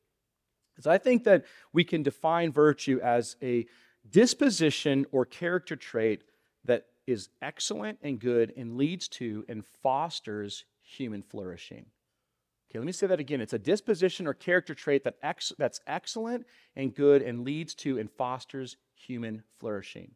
Because 0.73 0.87
I 0.87 0.97
think 0.97 1.25
that 1.25 1.45
we 1.73 1.83
can 1.83 2.01
define 2.01 2.51
virtue 2.51 2.99
as 3.03 3.35
a 3.43 3.67
disposition 4.11 5.05
or 5.11 5.25
character 5.25 5.75
trait 5.75 6.23
that 6.65 6.85
is 7.05 7.29
excellent 7.41 7.99
and 8.01 8.19
good 8.19 8.53
and 8.57 8.77
leads 8.77 9.07
to 9.07 9.45
and 9.47 9.65
fosters 9.81 10.65
human 10.81 11.21
flourishing. 11.23 11.85
Okay, 12.69 12.79
let 12.79 12.85
me 12.85 12.91
say 12.91 13.07
that 13.07 13.19
again. 13.19 13.39
It's 13.39 13.53
a 13.53 13.59
disposition 13.59 14.27
or 14.27 14.33
character 14.33 14.73
trait 14.73 15.03
that 15.05 15.15
ex- 15.23 15.53
that's 15.57 15.79
excellent 15.87 16.45
and 16.75 16.93
good 16.93 17.21
and 17.21 17.45
leads 17.45 17.73
to 17.75 17.97
and 17.97 18.11
fosters 18.11 18.75
human 18.93 19.43
flourishing. 19.57 20.11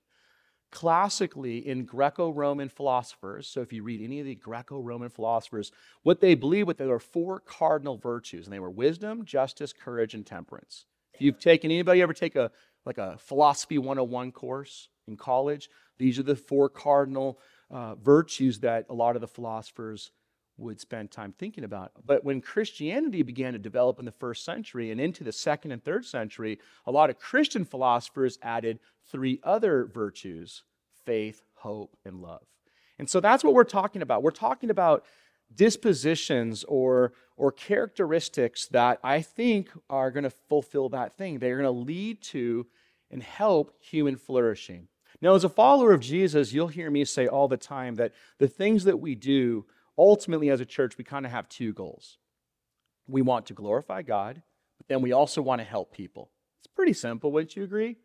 Classically, 0.69 1.65
in 1.67 1.83
Greco 1.83 2.29
Roman 2.29 2.69
philosophers, 2.69 3.47
so 3.47 3.61
if 3.61 3.73
you 3.73 3.83
read 3.83 4.01
any 4.01 4.19
of 4.19 4.25
the 4.25 4.35
Greco 4.35 4.79
Roman 4.79 5.09
philosophers, 5.09 5.71
what 6.03 6.21
they 6.21 6.33
believe 6.33 6.67
what 6.67 6.77
there 6.77 6.87
were 6.87 6.99
four 6.99 7.41
cardinal 7.41 7.97
virtues, 7.97 8.45
and 8.45 8.53
they 8.53 8.59
were 8.59 8.69
wisdom, 8.69 9.25
justice, 9.25 9.73
courage, 9.73 10.13
and 10.13 10.25
temperance. 10.25 10.85
If 11.13 11.21
you've 11.21 11.39
taken 11.39 11.71
anybody 11.71 12.01
ever 12.01 12.13
take 12.13 12.37
a 12.37 12.51
like 12.85 12.97
a 12.97 13.17
philosophy 13.19 13.77
101 13.77 14.31
course 14.31 14.89
in 15.07 15.17
college. 15.17 15.69
These 15.97 16.19
are 16.19 16.23
the 16.23 16.35
four 16.35 16.69
cardinal 16.69 17.39
uh, 17.69 17.95
virtues 17.95 18.59
that 18.59 18.85
a 18.89 18.93
lot 18.93 19.15
of 19.15 19.21
the 19.21 19.27
philosophers 19.27 20.11
would 20.57 20.79
spend 20.79 21.11
time 21.11 21.33
thinking 21.37 21.63
about. 21.63 21.91
But 22.05 22.23
when 22.23 22.41
Christianity 22.41 23.23
began 23.23 23.53
to 23.53 23.59
develop 23.59 23.99
in 23.99 24.05
the 24.05 24.11
first 24.11 24.45
century 24.45 24.91
and 24.91 25.01
into 25.01 25.23
the 25.23 25.31
second 25.31 25.71
and 25.71 25.83
third 25.83 26.05
century, 26.05 26.59
a 26.85 26.91
lot 26.91 27.09
of 27.09 27.19
Christian 27.19 27.65
philosophers 27.65 28.37
added 28.41 28.79
three 29.11 29.39
other 29.43 29.85
virtues 29.85 30.63
faith, 31.05 31.41
hope, 31.55 31.97
and 32.05 32.21
love. 32.21 32.43
And 32.99 33.09
so 33.09 33.19
that's 33.19 33.43
what 33.43 33.55
we're 33.55 33.63
talking 33.63 34.03
about. 34.03 34.21
We're 34.21 34.29
talking 34.29 34.69
about 34.69 35.03
dispositions 35.55 36.63
or, 36.65 37.13
or 37.37 37.51
characteristics 37.51 38.67
that 38.67 38.99
I 39.03 39.21
think 39.21 39.69
are 39.89 40.11
going 40.11 40.23
to 40.23 40.29
fulfill 40.29 40.89
that 40.89 41.13
thing. 41.13 41.39
They're 41.39 41.57
going 41.57 41.63
to 41.63 41.71
lead 41.71 42.21
to 42.23 42.67
and 43.09 43.21
help 43.21 43.73
human 43.79 44.15
flourishing. 44.15 44.87
Now, 45.21 45.35
as 45.35 45.43
a 45.43 45.49
follower 45.49 45.93
of 45.93 46.01
Jesus, 46.01 46.53
you'll 46.53 46.67
hear 46.67 46.89
me 46.89 47.05
say 47.05 47.27
all 47.27 47.47
the 47.47 47.57
time 47.57 47.95
that 47.95 48.13
the 48.39 48.47
things 48.47 48.85
that 48.85 48.99
we 48.99 49.13
do, 49.15 49.65
ultimately 49.97 50.49
as 50.49 50.61
a 50.61 50.65
church, 50.65 50.97
we 50.97 51.03
kind 51.03 51.25
of 51.25 51.31
have 51.31 51.47
two 51.49 51.73
goals. 51.73 52.17
We 53.07 53.21
want 53.21 53.45
to 53.47 53.53
glorify 53.53 54.01
God, 54.01 54.41
but 54.77 54.87
then 54.87 55.01
we 55.01 55.11
also 55.11 55.41
want 55.41 55.59
to 55.59 55.65
help 55.65 55.93
people. 55.93 56.31
It's 56.59 56.73
pretty 56.73 56.93
simple, 56.93 57.31
wouldn't 57.31 57.55
you 57.55 57.63
agree? 57.63 57.97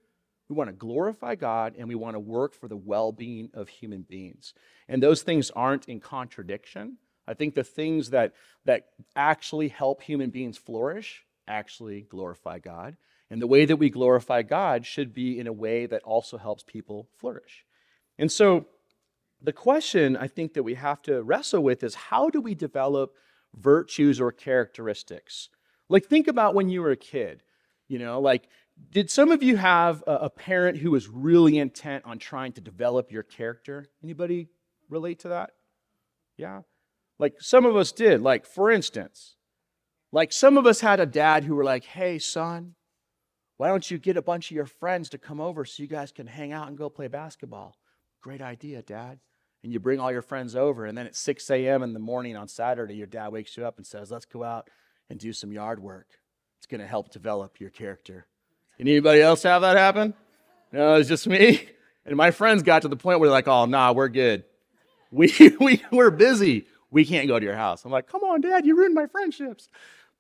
We 0.49 0.57
want 0.57 0.69
to 0.69 0.77
glorify 0.77 1.35
God 1.35 1.75
and 1.79 1.89
we 1.89 1.95
want 1.95 2.15
to 2.15 2.21
work 2.21 2.55
for 2.55 2.69
the 2.69 2.77
well 2.77 3.13
being 3.13 3.51
of 3.55 3.69
human 3.69 4.03
beings. 4.03 4.55
And 4.89 5.03
those 5.03 5.23
things 5.23 5.51
aren't 5.51 5.89
in 5.89 6.01
contradiction. 6.01 6.99
I 7.27 7.35
think 7.35 7.55
the 7.55 7.65
things 7.65 8.11
that, 8.11 8.35
that 8.65 8.89
actually 9.15 9.69
help 9.69 10.03
human 10.03 10.31
beings 10.31 10.57
flourish 10.57 11.25
actually 11.49 12.03
glorify 12.03 12.59
God. 12.59 12.97
And 13.31 13.43
the 13.43 13.47
way 13.47 13.65
that 13.65 13.77
we 13.77 13.91
glorify 13.91 14.43
God 14.43 14.87
should 14.87 15.13
be 15.13 15.39
in 15.39 15.47
a 15.47 15.53
way 15.53 15.87
that 15.87 16.03
also 16.03 16.39
helps 16.39 16.63
people 16.63 17.09
flourish. 17.17 17.65
And 18.19 18.31
so, 18.31 18.67
the 19.43 19.53
question 19.53 20.17
I 20.17 20.29
think 20.29 20.55
that 20.55 20.63
we 20.63 20.75
have 20.75 21.03
to 21.03 21.23
wrestle 21.23 21.63
with 21.63 21.83
is 21.83 21.95
how 21.95 22.31
do 22.31 22.41
we 22.41 22.55
develop 22.55 23.15
virtues 23.55 24.21
or 24.21 24.33
characteristics? 24.33 25.51
Like, 25.89 26.07
think 26.07 26.27
about 26.27 26.55
when 26.55 26.69
you 26.69 26.81
were 26.81 26.91
a 26.91 26.97
kid. 26.97 27.43
You 27.89 27.99
know, 27.99 28.21
like, 28.21 28.49
did 28.91 29.11
some 29.11 29.31
of 29.31 29.43
you 29.43 29.57
have 29.57 30.03
a, 30.07 30.15
a 30.23 30.31
parent 30.31 30.79
who 30.79 30.91
was 30.91 31.09
really 31.09 31.59
intent 31.59 32.05
on 32.05 32.19
trying 32.19 32.53
to 32.53 32.61
develop 32.61 33.13
your 33.13 33.23
character? 33.23 33.87
Anybody 34.03 34.49
relate 34.89 35.21
to 35.21 35.29
that? 35.29 35.51
Yeah? 36.37 36.63
Like, 37.19 37.35
some 37.41 37.65
of 37.65 37.77
us 37.77 37.93
did. 37.93 38.21
Like, 38.21 38.47
for 38.47 38.71
instance, 38.71 39.37
like 40.13 40.33
some 40.33 40.57
of 40.57 40.67
us 40.67 40.81
had 40.81 41.01
a 41.01 41.07
dad 41.07 41.45
who 41.45 41.55
were 41.55 41.65
like, 41.65 41.85
hey, 41.85 42.19
son, 42.19 42.75
why 43.57 43.69
don't 43.69 43.91
you 43.91 43.99
get 43.99 44.17
a 44.17 44.23
bunch 44.23 44.51
of 44.51 44.55
your 44.55 44.67
friends 44.67 45.09
to 45.11 45.19
come 45.19 45.41
over 45.41 45.65
so 45.65 45.83
you 45.83 45.89
guys 45.89 46.13
can 46.13 46.27
hang 46.27 46.53
out 46.53 46.69
and 46.69 46.79
go 46.79 46.89
play 46.89 47.09
basketball? 47.09 47.77
Great 48.23 48.43
idea, 48.43 48.83
Dad. 48.83 49.19
And 49.63 49.73
you 49.73 49.81
bring 49.81 49.99
all 49.99 50.13
your 50.13 50.23
friends 50.23 50.55
over, 50.55 50.85
and 50.85 50.97
then 50.97 51.07
at 51.07 51.17
6 51.17 51.51
a.m. 51.51 51.83
in 51.83 51.93
the 51.93 51.99
morning 51.99 52.37
on 52.37 52.49
Saturday, 52.49 52.95
your 52.95 53.07
dad 53.07 53.29
wakes 53.29 53.57
you 53.57 53.67
up 53.67 53.79
and 53.79 53.87
says, 53.87 54.11
Let's 54.11 54.27
go 54.27 54.45
out 54.45 54.69
and 55.11 55.19
do 55.19 55.33
some 55.33 55.53
yard 55.53 55.81
work. 55.81 56.09
It's 56.59 56.67
going 56.67 56.81
to 56.81 56.87
help 56.87 57.11
develop 57.11 57.61
your 57.61 57.71
character. 57.71 58.27
Anybody 58.79 59.23
else 59.23 59.43
have 59.43 59.63
that 59.63 59.77
happen? 59.77 60.15
No, 60.73 60.95
it's 60.95 61.09
just 61.09 61.27
me. 61.27 61.69
And 62.05 62.17
my 62.17 62.31
friends 62.31 62.63
got 62.63 62.83
to 62.83 62.89
the 62.89 62.97
point 62.97 63.19
where 63.19 63.29
they're 63.29 63.37
like, 63.37 63.49
Oh, 63.49 63.65
nah, 63.65 63.93
we're 63.93 64.09
good. 64.09 64.45
We, 65.11 65.33
we, 65.61 65.83
we're 65.91 66.11
busy. 66.11 66.67
We 66.91 67.05
can't 67.05 67.29
go 67.29 67.39
to 67.39 67.45
your 67.45 67.57
house. 67.57 67.85
I'm 67.85 67.93
like, 67.93 68.07
Come 68.07 68.23
on, 68.23 68.41
Dad, 68.41 68.67
you 68.67 68.77
ruined 68.77 68.95
my 68.95 69.07
friendships. 69.07 69.69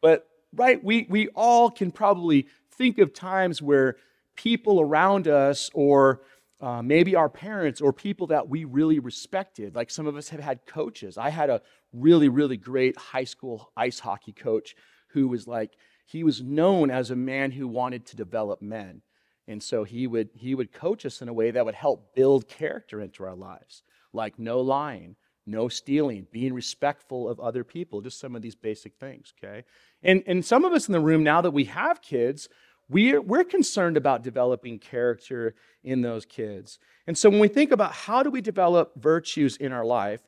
But, 0.01 0.29
right, 0.53 0.83
we, 0.83 1.07
we 1.09 1.29
all 1.29 1.71
can 1.71 1.91
probably 1.91 2.47
think 2.73 2.99
of 2.99 3.15
times 3.15 3.63
where 3.63 3.97
people 4.35 4.81
around 4.81 5.29
us, 5.29 5.71
or 5.75 6.23
uh, 6.61 6.83
maybe 6.83 7.15
our 7.17 7.29
parents, 7.29 7.81
or 7.81 7.93
people 7.93 8.27
that 8.29 8.49
we 8.49 8.65
really 8.65 8.99
respected, 8.99 9.75
like 9.75 9.91
some 9.91 10.07
of 10.07 10.17
us 10.17 10.29
have 10.29 10.41
had 10.41 10.67
coaches. 10.67 11.17
I 11.19 11.31
had 11.31 11.51
a 11.51 11.63
really, 11.93 12.29
really 12.29 12.57
great 12.57 12.97
high 12.97 13.25
school 13.25 13.73
ice 13.77 13.99
hockey 13.99 14.33
coach 14.33 14.77
who 15.09 15.29
was 15.29 15.47
like, 15.47 15.73
he 16.07 16.23
was 16.23 16.43
known 16.43 16.91
as 16.91 17.11
a 17.11 17.17
man 17.17 17.51
who 17.51 17.67
wanted 17.67 18.07
to 18.07 18.17
develop 18.17 18.63
men. 18.63 19.03
And 19.49 19.63
so 19.63 19.85
he 19.85 20.07
would, 20.07 20.31
he 20.35 20.55
would 20.55 20.73
coach 20.73 21.07
us 21.07 21.23
in 21.23 21.29
a 21.29 21.33
way 21.33 21.51
that 21.51 21.65
would 21.65 21.75
help 21.75 22.15
build 22.15 22.49
character 22.49 23.01
into 23.01 23.25
our 23.25 23.35
lives, 23.35 23.83
like 24.13 24.39
no 24.39 24.61
lying, 24.61 25.17
no 25.47 25.69
stealing, 25.69 26.26
being 26.33 26.53
respectful 26.53 27.29
of 27.29 27.38
other 27.38 27.65
people, 27.65 28.00
just 28.00 28.19
some 28.19 28.35
of 28.35 28.43
these 28.43 28.55
basic 28.55 28.97
things, 28.97 29.33
okay? 29.38 29.65
And, 30.03 30.23
and 30.26 30.45
some 30.45 30.65
of 30.65 30.73
us 30.73 30.88
in 30.88 30.93
the 30.93 31.00
room, 31.00 31.23
now 31.23 31.41
that 31.41 31.53
we 31.53 31.65
have 31.65 32.03
kids, 32.03 32.49
we're, 32.88 33.21
we're 33.21 33.45
concerned 33.45 33.97
about 33.97 34.23
developing 34.23 34.79
character 34.79 35.55
in 35.83 36.03
those 36.03 36.25
kids. 36.25 36.79
And 37.07 37.17
so 37.17 37.31
when 37.31 37.41
we 37.41 37.49
think 37.49 37.73
about 37.73 37.93
how 37.93 38.23
do 38.23 38.31
we 38.31 38.41
develop 38.41 38.93
virtues 38.97 39.57
in 39.57 39.73
our 39.73 39.85
life, 39.85 40.23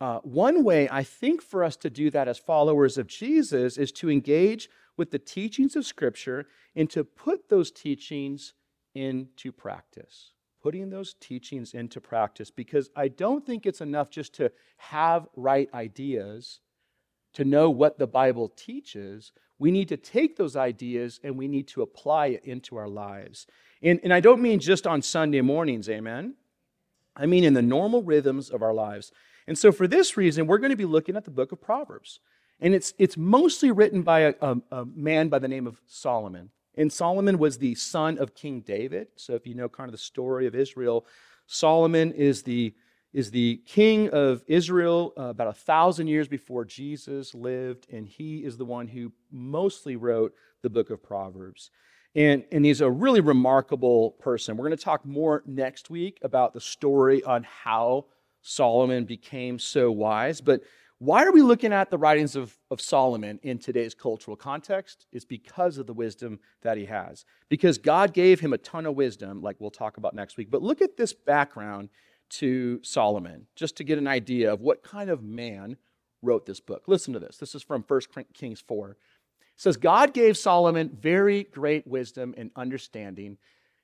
uh, 0.00 0.18
one 0.20 0.64
way 0.64 0.88
I 0.90 1.04
think 1.04 1.42
for 1.42 1.62
us 1.62 1.76
to 1.76 1.90
do 1.90 2.10
that 2.10 2.26
as 2.26 2.38
followers 2.38 2.98
of 2.98 3.06
Jesus 3.06 3.76
is 3.76 3.92
to 3.92 4.10
engage 4.10 4.68
with 4.96 5.10
the 5.10 5.18
teachings 5.18 5.76
of 5.76 5.86
Scripture 5.86 6.46
and 6.74 6.90
to 6.90 7.04
put 7.04 7.48
those 7.48 7.70
teachings 7.70 8.54
into 8.94 9.52
practice. 9.52 10.32
Putting 10.62 10.90
those 10.90 11.14
teachings 11.14 11.74
into 11.74 12.00
practice 12.00 12.50
because 12.50 12.90
I 12.94 13.08
don't 13.08 13.44
think 13.44 13.66
it's 13.66 13.80
enough 13.80 14.10
just 14.10 14.34
to 14.34 14.52
have 14.76 15.26
right 15.34 15.68
ideas, 15.74 16.60
to 17.34 17.44
know 17.44 17.68
what 17.68 17.98
the 17.98 18.06
Bible 18.06 18.48
teaches 18.48 19.32
we 19.62 19.70
need 19.70 19.88
to 19.90 19.96
take 19.96 20.34
those 20.34 20.56
ideas 20.56 21.20
and 21.22 21.38
we 21.38 21.46
need 21.46 21.68
to 21.68 21.82
apply 21.82 22.26
it 22.26 22.44
into 22.44 22.76
our 22.76 22.88
lives. 22.88 23.46
And, 23.80 24.00
and 24.02 24.12
I 24.12 24.18
don't 24.18 24.42
mean 24.42 24.58
just 24.58 24.88
on 24.88 25.02
Sunday 25.02 25.40
mornings, 25.40 25.88
amen? 25.88 26.34
I 27.14 27.26
mean 27.26 27.44
in 27.44 27.54
the 27.54 27.62
normal 27.62 28.02
rhythms 28.02 28.50
of 28.50 28.60
our 28.60 28.74
lives. 28.74 29.12
And 29.46 29.56
so, 29.56 29.70
for 29.70 29.86
this 29.86 30.16
reason, 30.16 30.48
we're 30.48 30.58
going 30.58 30.70
to 30.70 30.76
be 30.76 30.84
looking 30.84 31.16
at 31.16 31.24
the 31.24 31.30
book 31.30 31.52
of 31.52 31.60
Proverbs. 31.60 32.18
And 32.58 32.74
it's, 32.74 32.92
it's 32.98 33.16
mostly 33.16 33.70
written 33.70 34.02
by 34.02 34.20
a, 34.20 34.34
a, 34.40 34.56
a 34.72 34.84
man 34.84 35.28
by 35.28 35.38
the 35.38 35.46
name 35.46 35.68
of 35.68 35.80
Solomon. 35.86 36.50
And 36.76 36.92
Solomon 36.92 37.38
was 37.38 37.58
the 37.58 37.74
son 37.74 38.18
of 38.18 38.34
King 38.34 38.60
David. 38.60 39.08
So, 39.16 39.34
if 39.34 39.46
you 39.46 39.54
know 39.54 39.68
kind 39.68 39.88
of 39.88 39.92
the 39.92 39.98
story 39.98 40.46
of 40.46 40.54
Israel, 40.54 41.06
Solomon 41.46 42.12
is 42.12 42.42
the 42.42 42.74
is 43.12 43.30
the 43.30 43.60
king 43.66 44.08
of 44.08 44.42
Israel 44.46 45.12
uh, 45.18 45.24
about 45.24 45.48
a 45.48 45.52
thousand 45.52 46.06
years 46.06 46.28
before 46.28 46.64
Jesus 46.64 47.34
lived, 47.34 47.86
and 47.92 48.08
he 48.08 48.38
is 48.38 48.56
the 48.56 48.64
one 48.64 48.88
who 48.88 49.12
mostly 49.30 49.96
wrote 49.96 50.34
the 50.62 50.70
book 50.70 50.88
of 50.88 51.02
Proverbs. 51.02 51.70
And, 52.14 52.44
and 52.52 52.64
he's 52.64 52.80
a 52.80 52.90
really 52.90 53.20
remarkable 53.20 54.12
person. 54.12 54.56
We're 54.56 54.66
going 54.66 54.76
to 54.76 54.84
talk 54.84 55.04
more 55.04 55.42
next 55.46 55.90
week 55.90 56.18
about 56.22 56.52
the 56.52 56.60
story 56.60 57.22
on 57.22 57.42
how 57.44 58.06
Solomon 58.42 59.04
became 59.04 59.58
so 59.58 59.90
wise. 59.90 60.40
But 60.40 60.62
why 61.02 61.24
are 61.24 61.32
we 61.32 61.42
looking 61.42 61.72
at 61.72 61.90
the 61.90 61.98
writings 61.98 62.36
of, 62.36 62.56
of 62.70 62.80
Solomon 62.80 63.40
in 63.42 63.58
today's 63.58 63.92
cultural 63.92 64.36
context? 64.36 65.06
It's 65.10 65.24
because 65.24 65.76
of 65.76 65.88
the 65.88 65.92
wisdom 65.92 66.38
that 66.60 66.76
he 66.76 66.84
has. 66.84 67.24
Because 67.48 67.76
God 67.76 68.14
gave 68.14 68.38
him 68.38 68.52
a 68.52 68.58
ton 68.58 68.86
of 68.86 68.94
wisdom, 68.94 69.42
like 69.42 69.56
we'll 69.58 69.72
talk 69.72 69.96
about 69.96 70.14
next 70.14 70.36
week. 70.36 70.48
But 70.48 70.62
look 70.62 70.80
at 70.80 70.96
this 70.96 71.12
background 71.12 71.88
to 72.30 72.78
Solomon, 72.84 73.48
just 73.56 73.76
to 73.78 73.84
get 73.84 73.98
an 73.98 74.06
idea 74.06 74.52
of 74.52 74.60
what 74.60 74.84
kind 74.84 75.10
of 75.10 75.24
man 75.24 75.76
wrote 76.22 76.46
this 76.46 76.60
book. 76.60 76.84
Listen 76.86 77.12
to 77.14 77.18
this. 77.18 77.36
This 77.36 77.56
is 77.56 77.64
from 77.64 77.84
1 77.88 78.00
Kings 78.32 78.60
4. 78.60 78.90
It 78.90 78.96
says, 79.56 79.76
God 79.76 80.14
gave 80.14 80.38
Solomon 80.38 80.88
very 80.88 81.42
great 81.42 81.84
wisdom 81.84 82.32
and 82.36 82.52
understanding, 82.54 83.38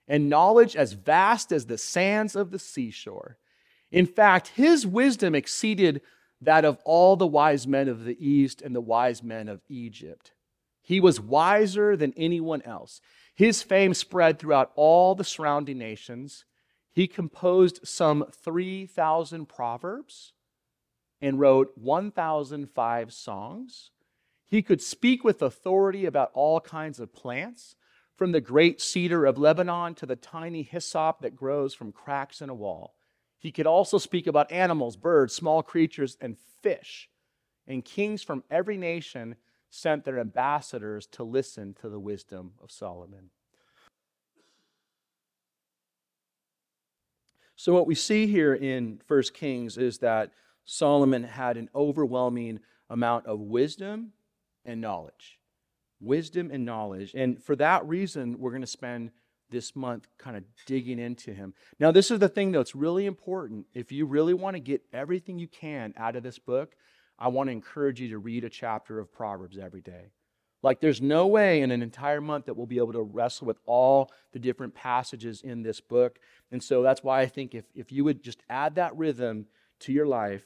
and 0.06 0.28
knowledge 0.28 0.76
as 0.76 0.92
vast 0.92 1.50
as 1.50 1.66
the 1.66 1.78
sands 1.78 2.36
of 2.36 2.52
the 2.52 2.60
seashore. 2.60 3.38
In 3.90 4.06
fact, 4.06 4.52
his 4.54 4.86
wisdom 4.86 5.34
exceeded 5.34 6.00
that 6.40 6.64
of 6.64 6.78
all 6.84 7.16
the 7.16 7.26
wise 7.26 7.66
men 7.66 7.88
of 7.88 8.04
the 8.04 8.16
East 8.24 8.62
and 8.62 8.74
the 8.74 8.80
wise 8.80 9.22
men 9.22 9.48
of 9.48 9.62
Egypt. 9.68 10.32
He 10.82 11.00
was 11.00 11.20
wiser 11.20 11.96
than 11.96 12.14
anyone 12.16 12.62
else. 12.62 13.00
His 13.34 13.62
fame 13.62 13.94
spread 13.94 14.38
throughout 14.38 14.72
all 14.74 15.14
the 15.14 15.24
surrounding 15.24 15.78
nations. 15.78 16.44
He 16.92 17.06
composed 17.06 17.86
some 17.86 18.24
3,000 18.32 19.46
proverbs 19.46 20.32
and 21.20 21.38
wrote 21.38 21.72
1,005 21.76 23.12
songs. 23.12 23.90
He 24.46 24.62
could 24.62 24.80
speak 24.80 25.24
with 25.24 25.42
authority 25.42 26.06
about 26.06 26.30
all 26.32 26.60
kinds 26.60 26.98
of 27.00 27.12
plants, 27.12 27.74
from 28.16 28.32
the 28.32 28.40
great 28.40 28.80
cedar 28.80 29.26
of 29.26 29.38
Lebanon 29.38 29.94
to 29.94 30.04
the 30.04 30.16
tiny 30.16 30.62
hyssop 30.62 31.20
that 31.20 31.36
grows 31.36 31.72
from 31.72 31.92
cracks 31.92 32.40
in 32.40 32.48
a 32.48 32.54
wall. 32.54 32.96
He 33.38 33.52
could 33.52 33.66
also 33.66 33.98
speak 33.98 34.26
about 34.26 34.50
animals, 34.50 34.96
birds, 34.96 35.34
small 35.34 35.62
creatures, 35.62 36.16
and 36.20 36.36
fish. 36.62 37.08
And 37.66 37.84
kings 37.84 38.22
from 38.22 38.42
every 38.50 38.76
nation 38.76 39.36
sent 39.70 40.04
their 40.04 40.18
ambassadors 40.18 41.06
to 41.08 41.22
listen 41.22 41.74
to 41.80 41.88
the 41.88 42.00
wisdom 42.00 42.52
of 42.62 42.70
Solomon. 42.70 43.30
So, 47.54 47.74
what 47.74 47.86
we 47.86 47.94
see 47.94 48.26
here 48.26 48.54
in 48.54 49.00
1 49.08 49.22
Kings 49.34 49.76
is 49.76 49.98
that 49.98 50.32
Solomon 50.64 51.24
had 51.24 51.56
an 51.56 51.68
overwhelming 51.74 52.60
amount 52.88 53.26
of 53.26 53.40
wisdom 53.40 54.12
and 54.64 54.80
knowledge. 54.80 55.38
Wisdom 56.00 56.50
and 56.52 56.64
knowledge. 56.64 57.14
And 57.14 57.42
for 57.42 57.56
that 57.56 57.84
reason, 57.86 58.38
we're 58.38 58.52
going 58.52 58.60
to 58.60 58.66
spend 58.66 59.10
this 59.50 59.74
month 59.74 60.06
kind 60.18 60.36
of 60.36 60.44
digging 60.66 60.98
into 60.98 61.32
him. 61.32 61.54
Now, 61.78 61.90
this 61.90 62.10
is 62.10 62.18
the 62.18 62.28
thing, 62.28 62.54
it's 62.54 62.74
really 62.74 63.06
important. 63.06 63.66
If 63.74 63.92
you 63.92 64.06
really 64.06 64.34
want 64.34 64.56
to 64.56 64.60
get 64.60 64.82
everything 64.92 65.38
you 65.38 65.48
can 65.48 65.94
out 65.96 66.16
of 66.16 66.22
this 66.22 66.38
book, 66.38 66.74
I 67.18 67.28
want 67.28 67.48
to 67.48 67.52
encourage 67.52 68.00
you 68.00 68.10
to 68.10 68.18
read 68.18 68.44
a 68.44 68.50
chapter 68.50 68.98
of 68.98 69.12
Proverbs 69.12 69.58
every 69.58 69.80
day. 69.80 70.12
Like, 70.62 70.80
there's 70.80 71.00
no 71.00 71.26
way 71.26 71.62
in 71.62 71.70
an 71.70 71.82
entire 71.82 72.20
month 72.20 72.46
that 72.46 72.54
we'll 72.54 72.66
be 72.66 72.78
able 72.78 72.92
to 72.92 73.02
wrestle 73.02 73.46
with 73.46 73.58
all 73.64 74.10
the 74.32 74.38
different 74.38 74.74
passages 74.74 75.40
in 75.42 75.62
this 75.62 75.80
book. 75.80 76.18
And 76.50 76.62
so 76.62 76.82
that's 76.82 77.02
why 77.02 77.20
I 77.20 77.26
think 77.26 77.54
if, 77.54 77.64
if 77.74 77.92
you 77.92 78.04
would 78.04 78.22
just 78.22 78.42
add 78.50 78.74
that 78.74 78.96
rhythm 78.96 79.46
to 79.80 79.92
your 79.92 80.06
life, 80.06 80.42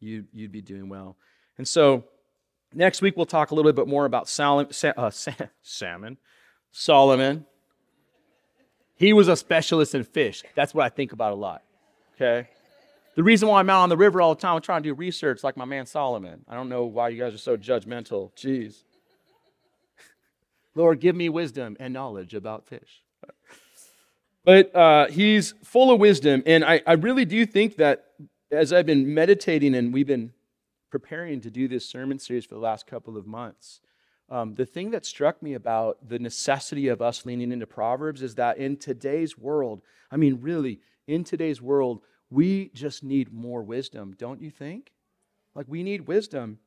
you, 0.00 0.24
you'd 0.32 0.50
be 0.50 0.62
doing 0.62 0.88
well. 0.88 1.16
And 1.58 1.68
so 1.68 2.04
next 2.74 3.02
week, 3.02 3.16
we'll 3.16 3.26
talk 3.26 3.52
a 3.52 3.54
little 3.54 3.72
bit 3.72 3.86
more 3.86 4.04
about 4.04 4.28
Sal- 4.28 4.68
uh, 4.96 5.10
salmon, 5.62 6.18
Solomon. 6.72 7.46
He 9.02 9.12
was 9.12 9.26
a 9.26 9.34
specialist 9.34 9.96
in 9.96 10.04
fish. 10.04 10.44
That's 10.54 10.72
what 10.72 10.84
I 10.84 10.88
think 10.88 11.10
about 11.10 11.32
a 11.32 11.34
lot. 11.34 11.62
Okay? 12.14 12.48
The 13.16 13.24
reason 13.24 13.48
why 13.48 13.58
I'm 13.58 13.68
out 13.68 13.82
on 13.82 13.88
the 13.88 13.96
river 13.96 14.22
all 14.22 14.36
the 14.36 14.40
time, 14.40 14.54
I'm 14.54 14.62
trying 14.62 14.84
to 14.84 14.90
do 14.90 14.94
research 14.94 15.42
like 15.42 15.56
my 15.56 15.64
man 15.64 15.86
Solomon. 15.86 16.44
I 16.46 16.54
don't 16.54 16.68
know 16.68 16.84
why 16.84 17.08
you 17.08 17.18
guys 17.18 17.34
are 17.34 17.38
so 17.38 17.56
judgmental. 17.56 18.30
Jeez. 18.36 18.84
Lord, 20.76 21.00
give 21.00 21.16
me 21.16 21.28
wisdom 21.28 21.76
and 21.80 21.92
knowledge 21.92 22.32
about 22.32 22.68
fish. 22.68 23.02
But 24.44 24.72
uh, 24.72 25.08
he's 25.08 25.52
full 25.64 25.90
of 25.90 25.98
wisdom. 25.98 26.44
And 26.46 26.64
I, 26.64 26.80
I 26.86 26.92
really 26.92 27.24
do 27.24 27.44
think 27.44 27.78
that 27.78 28.04
as 28.52 28.72
I've 28.72 28.86
been 28.86 29.12
meditating 29.12 29.74
and 29.74 29.92
we've 29.92 30.06
been 30.06 30.32
preparing 30.90 31.40
to 31.40 31.50
do 31.50 31.66
this 31.66 31.84
sermon 31.84 32.20
series 32.20 32.44
for 32.44 32.54
the 32.54 32.60
last 32.60 32.86
couple 32.86 33.16
of 33.16 33.26
months, 33.26 33.80
um, 34.28 34.54
the 34.54 34.66
thing 34.66 34.90
that 34.92 35.04
struck 35.04 35.42
me 35.42 35.54
about 35.54 36.08
the 36.08 36.18
necessity 36.18 36.88
of 36.88 37.02
us 37.02 37.26
leaning 37.26 37.52
into 37.52 37.66
Proverbs 37.66 38.22
is 38.22 38.34
that 38.36 38.58
in 38.58 38.76
today's 38.76 39.36
world, 39.36 39.82
I 40.10 40.16
mean, 40.16 40.38
really, 40.40 40.80
in 41.06 41.24
today's 41.24 41.60
world, 41.60 42.00
we 42.30 42.70
just 42.74 43.04
need 43.04 43.32
more 43.32 43.62
wisdom, 43.62 44.14
don't 44.16 44.40
you 44.40 44.50
think? 44.50 44.92
Like, 45.54 45.66
we 45.68 45.82
need 45.82 46.08
wisdom. 46.08 46.58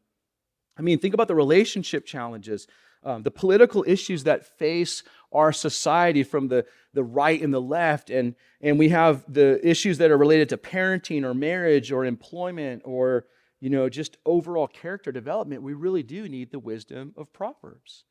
I 0.78 0.82
mean, 0.82 1.00
think 1.00 1.14
about 1.14 1.28
the 1.28 1.36
relationship 1.36 2.06
challenges, 2.06 2.68
um, 3.04 3.24
the 3.24 3.32
political 3.32 3.84
issues 3.88 4.24
that 4.26 4.58
face 4.60 5.04
our 5.32 5.52
society 5.52 6.24
from 6.24 6.48
the, 6.48 6.66
the 6.94 7.04
right 7.04 7.42
and 7.42 7.54
the 7.54 7.62
left. 7.62 8.10
And, 8.10 8.36
and 8.62 8.78
we 8.78 8.90
have 8.90 9.24
the 9.32 9.66
issues 9.68 9.98
that 10.00 10.12
are 10.12 10.18
related 10.18 10.50
to 10.50 10.58
parenting 10.58 11.24
or 11.24 11.34
marriage 11.34 11.92
or 11.92 12.06
employment 12.06 12.82
or 12.86 13.26
you 13.66 13.72
know, 13.72 13.90
just 13.90 14.18
overall 14.28 14.68
character 14.68 15.12
development, 15.12 15.64
we 15.64 15.74
really 15.74 16.04
do 16.04 16.30
need 16.30 16.52
the 16.52 16.60
wisdom 16.60 17.16
of 17.18 17.34
Proverbs. 17.34 18.04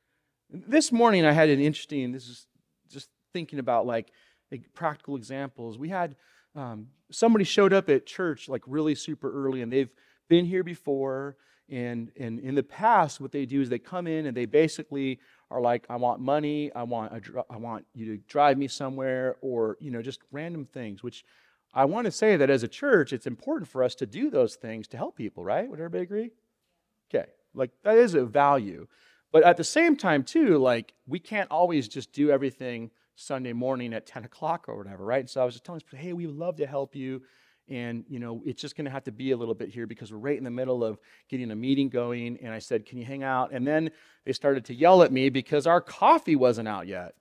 This 0.50 0.90
morning 0.90 1.24
I 1.24 1.30
had 1.30 1.48
an 1.48 1.60
interesting, 1.60 2.10
this 2.10 2.26
is 2.26 2.48
just 2.90 3.08
thinking 3.32 3.60
about 3.60 3.86
like, 3.86 4.10
like 4.50 4.62
practical 4.74 5.14
examples. 5.14 5.78
We 5.78 5.90
had 5.90 6.16
um, 6.56 6.88
somebody 7.12 7.44
showed 7.44 7.72
up 7.72 7.88
at 7.88 8.04
church 8.04 8.48
like 8.48 8.62
really 8.66 8.96
super 8.96 9.30
early 9.30 9.62
and 9.62 9.72
they've 9.72 9.92
been 10.28 10.44
here 10.44 10.64
before 10.64 11.36
and 11.68 12.10
and 12.18 12.40
in 12.40 12.56
the 12.56 12.62
past 12.64 13.20
what 13.20 13.30
they 13.30 13.46
do 13.46 13.60
is 13.60 13.68
they 13.68 13.78
come 13.78 14.08
in 14.08 14.26
and 14.26 14.36
they 14.36 14.46
basically 14.46 15.18
are 15.50 15.60
like 15.60 15.86
i 15.88 15.96
want 15.96 16.20
money 16.20 16.70
i 16.74 16.82
want 16.82 17.10
a, 17.10 17.44
i 17.48 17.56
want 17.56 17.86
you 17.94 18.04
to 18.04 18.18
drive 18.28 18.58
me 18.58 18.68
somewhere 18.68 19.36
or 19.40 19.78
you 19.80 19.90
know 19.90 20.02
just 20.02 20.20
random 20.30 20.66
things 20.66 21.02
which 21.02 21.24
i 21.74 21.84
want 21.84 22.04
to 22.06 22.10
say 22.10 22.36
that 22.36 22.50
as 22.50 22.62
a 22.62 22.68
church 22.68 23.12
it's 23.12 23.26
important 23.26 23.68
for 23.68 23.82
us 23.82 23.94
to 23.94 24.06
do 24.06 24.30
those 24.30 24.54
things 24.54 24.88
to 24.88 24.96
help 24.96 25.16
people 25.16 25.44
right 25.44 25.68
would 25.68 25.78
everybody 25.78 26.02
agree 26.02 26.30
okay 27.12 27.28
like 27.54 27.70
that 27.82 27.96
is 27.96 28.14
a 28.14 28.24
value 28.24 28.86
but 29.32 29.42
at 29.42 29.56
the 29.56 29.64
same 29.64 29.96
time 29.96 30.22
too 30.22 30.58
like 30.58 30.94
we 31.06 31.18
can't 31.18 31.50
always 31.50 31.88
just 31.88 32.12
do 32.12 32.30
everything 32.30 32.90
Sunday 33.16 33.52
morning 33.52 33.94
at 33.94 34.06
10 34.06 34.24
o'clock 34.24 34.68
or 34.68 34.76
whatever, 34.76 35.04
right? 35.04 35.28
so 35.28 35.40
I 35.40 35.44
was 35.44 35.54
just 35.54 35.64
telling 35.64 35.80
people, 35.80 35.98
hey, 35.98 36.12
we 36.12 36.26
would 36.26 36.36
love 36.36 36.56
to 36.56 36.66
help 36.66 36.96
you. 36.96 37.22
And, 37.68 38.04
you 38.08 38.18
know, 38.18 38.42
it's 38.44 38.60
just 38.60 38.76
going 38.76 38.84
to 38.84 38.90
have 38.90 39.04
to 39.04 39.12
be 39.12 39.30
a 39.30 39.36
little 39.36 39.54
bit 39.54 39.70
here 39.70 39.86
because 39.86 40.12
we're 40.12 40.18
right 40.18 40.36
in 40.36 40.44
the 40.44 40.50
middle 40.50 40.84
of 40.84 40.98
getting 41.30 41.50
a 41.50 41.56
meeting 41.56 41.88
going. 41.88 42.38
And 42.42 42.52
I 42.52 42.58
said, 42.58 42.84
can 42.84 42.98
you 42.98 43.06
hang 43.06 43.22
out? 43.22 43.52
And 43.52 43.66
then 43.66 43.90
they 44.26 44.32
started 44.32 44.66
to 44.66 44.74
yell 44.74 45.02
at 45.02 45.12
me 45.12 45.30
because 45.30 45.66
our 45.66 45.80
coffee 45.80 46.36
wasn't 46.36 46.68
out 46.68 46.86
yet. 46.86 47.14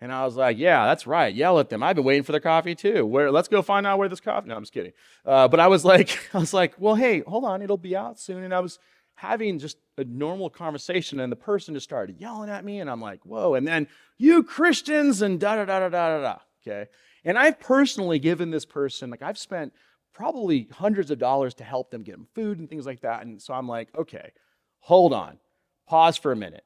And 0.00 0.12
I 0.12 0.24
was 0.24 0.36
like, 0.36 0.58
yeah, 0.58 0.84
that's 0.84 1.06
right. 1.06 1.34
Yell 1.34 1.58
at 1.58 1.70
them. 1.70 1.82
I've 1.82 1.96
been 1.96 2.04
waiting 2.04 2.22
for 2.22 2.32
the 2.32 2.40
coffee 2.40 2.74
too. 2.74 3.06
Where, 3.06 3.30
let's 3.30 3.48
go 3.48 3.62
find 3.62 3.86
out 3.86 3.98
where 3.98 4.08
this 4.08 4.20
coffee. 4.20 4.48
No, 4.48 4.56
I'm 4.56 4.62
just 4.62 4.74
kidding. 4.74 4.92
Uh, 5.24 5.48
but 5.48 5.58
I 5.58 5.68
was 5.68 5.84
like, 5.84 6.18
I 6.34 6.38
was 6.38 6.52
like, 6.52 6.74
well, 6.78 6.94
hey, 6.94 7.20
hold 7.20 7.44
on, 7.44 7.62
it'll 7.62 7.78
be 7.78 7.96
out 7.96 8.20
soon. 8.20 8.44
And 8.44 8.54
I 8.54 8.60
was 8.60 8.78
having 9.14 9.58
just 9.58 9.78
a 9.96 10.04
normal 10.04 10.50
conversation, 10.50 11.20
and 11.20 11.32
the 11.32 11.36
person 11.36 11.72
just 11.72 11.84
started 11.84 12.20
yelling 12.20 12.50
at 12.50 12.64
me, 12.64 12.80
and 12.80 12.90
I'm 12.90 13.00
like, 13.00 13.24
whoa. 13.24 13.54
And 13.54 13.66
then, 13.66 13.88
you 14.18 14.42
Christians, 14.42 15.22
and 15.22 15.40
da 15.40 15.56
da 15.56 15.64
da 15.64 15.80
da 15.80 15.88
da 15.88 16.20
da. 16.20 16.36
Okay. 16.66 16.90
And 17.24 17.38
I've 17.38 17.58
personally 17.58 18.18
given 18.18 18.50
this 18.50 18.66
person, 18.66 19.08
like, 19.08 19.22
I've 19.22 19.38
spent 19.38 19.72
probably 20.12 20.68
hundreds 20.72 21.10
of 21.10 21.18
dollars 21.18 21.54
to 21.54 21.64
help 21.64 21.90
them 21.90 22.02
get 22.02 22.12
them 22.12 22.26
food 22.34 22.58
and 22.58 22.68
things 22.68 22.86
like 22.86 23.00
that. 23.00 23.24
And 23.24 23.40
so 23.40 23.54
I'm 23.54 23.68
like, 23.68 23.88
okay, 23.96 24.32
hold 24.80 25.12
on, 25.12 25.38
pause 25.86 26.16
for 26.16 26.32
a 26.32 26.36
minute. 26.36 26.64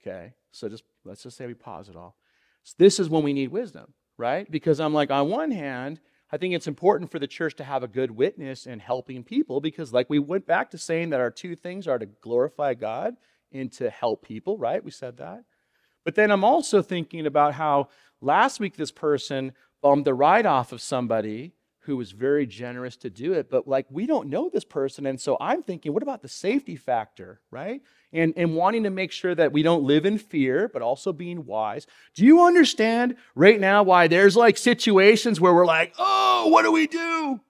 Okay. 0.00 0.34
So 0.52 0.68
just 0.68 0.84
let's 1.04 1.22
just 1.22 1.36
say 1.36 1.46
we 1.46 1.54
pause 1.54 1.88
it 1.88 1.96
all. 1.96 2.16
This 2.78 2.98
is 2.98 3.08
when 3.08 3.22
we 3.22 3.32
need 3.32 3.48
wisdom, 3.48 3.94
right? 4.18 4.50
Because 4.50 4.80
I'm 4.80 4.94
like, 4.94 5.10
on 5.10 5.30
one 5.30 5.50
hand, 5.50 6.00
I 6.30 6.38
think 6.38 6.54
it's 6.54 6.66
important 6.66 7.10
for 7.10 7.18
the 7.18 7.26
church 7.26 7.54
to 7.56 7.64
have 7.64 7.82
a 7.82 7.88
good 7.88 8.10
witness 8.10 8.66
in 8.66 8.80
helping 8.80 9.22
people 9.22 9.60
because, 9.60 9.92
like 9.92 10.10
we 10.10 10.18
went 10.18 10.46
back 10.46 10.70
to 10.70 10.78
saying 10.78 11.10
that 11.10 11.20
our 11.20 11.30
two 11.30 11.54
things 11.54 11.86
are 11.86 11.98
to 11.98 12.06
glorify 12.06 12.74
God 12.74 13.16
and 13.52 13.70
to 13.72 13.90
help 13.90 14.24
people, 14.24 14.58
right? 14.58 14.82
We 14.82 14.90
said 14.90 15.18
that. 15.18 15.44
But 16.04 16.14
then 16.14 16.30
I'm 16.30 16.44
also 16.44 16.82
thinking 16.82 17.26
about 17.26 17.54
how 17.54 17.88
last 18.20 18.60
week 18.60 18.76
this 18.76 18.90
person 18.90 19.52
bummed 19.82 20.04
the 20.04 20.14
ride 20.14 20.46
off 20.46 20.72
of 20.72 20.80
somebody 20.80 21.52
who 21.80 21.96
was 21.96 22.10
very 22.10 22.46
generous 22.46 22.96
to 22.96 23.10
do 23.10 23.32
it, 23.32 23.48
but 23.48 23.68
like 23.68 23.86
we 23.90 24.06
don't 24.06 24.28
know 24.28 24.48
this 24.48 24.64
person. 24.64 25.06
And 25.06 25.20
so 25.20 25.36
I'm 25.40 25.62
thinking, 25.62 25.92
what 25.92 26.02
about 26.02 26.22
the 26.22 26.28
safety 26.28 26.74
factor, 26.74 27.40
right? 27.52 27.80
And, 28.16 28.32
and 28.34 28.54
wanting 28.54 28.84
to 28.84 28.90
make 28.90 29.12
sure 29.12 29.34
that 29.34 29.52
we 29.52 29.62
don't 29.62 29.84
live 29.84 30.06
in 30.06 30.16
fear, 30.16 30.70
but 30.72 30.80
also 30.80 31.12
being 31.12 31.44
wise. 31.44 31.86
Do 32.14 32.24
you 32.24 32.44
understand 32.44 33.16
right 33.34 33.60
now 33.60 33.82
why 33.82 34.06
there's 34.06 34.36
like 34.36 34.56
situations 34.56 35.38
where 35.38 35.52
we're 35.52 35.66
like, 35.66 35.92
oh, 35.98 36.48
what 36.48 36.62
do 36.62 36.72
we 36.72 36.86
do? 36.86 37.40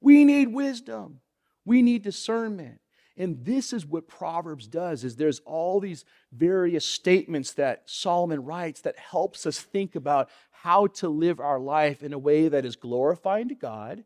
We 0.00 0.24
need 0.24 0.48
wisdom. 0.48 1.20
We 1.66 1.82
need 1.82 2.02
discernment. 2.02 2.80
And 3.16 3.44
this 3.44 3.72
is 3.72 3.84
what 3.84 4.08
Proverbs 4.08 4.66
does 4.66 5.04
is 5.04 5.16
there's 5.16 5.40
all 5.40 5.78
these 5.78 6.04
various 6.32 6.86
statements 6.86 7.52
that 7.54 7.82
Solomon 7.84 8.44
writes 8.44 8.80
that 8.80 8.98
helps 8.98 9.44
us 9.44 9.60
think 9.60 9.94
about 9.94 10.30
how 10.50 10.86
to 10.86 11.08
live 11.08 11.38
our 11.38 11.60
life 11.60 12.02
in 12.02 12.12
a 12.12 12.18
way 12.18 12.48
that 12.48 12.64
is 12.64 12.76
glorifying 12.76 13.48
to 13.48 13.54
God 13.54 14.04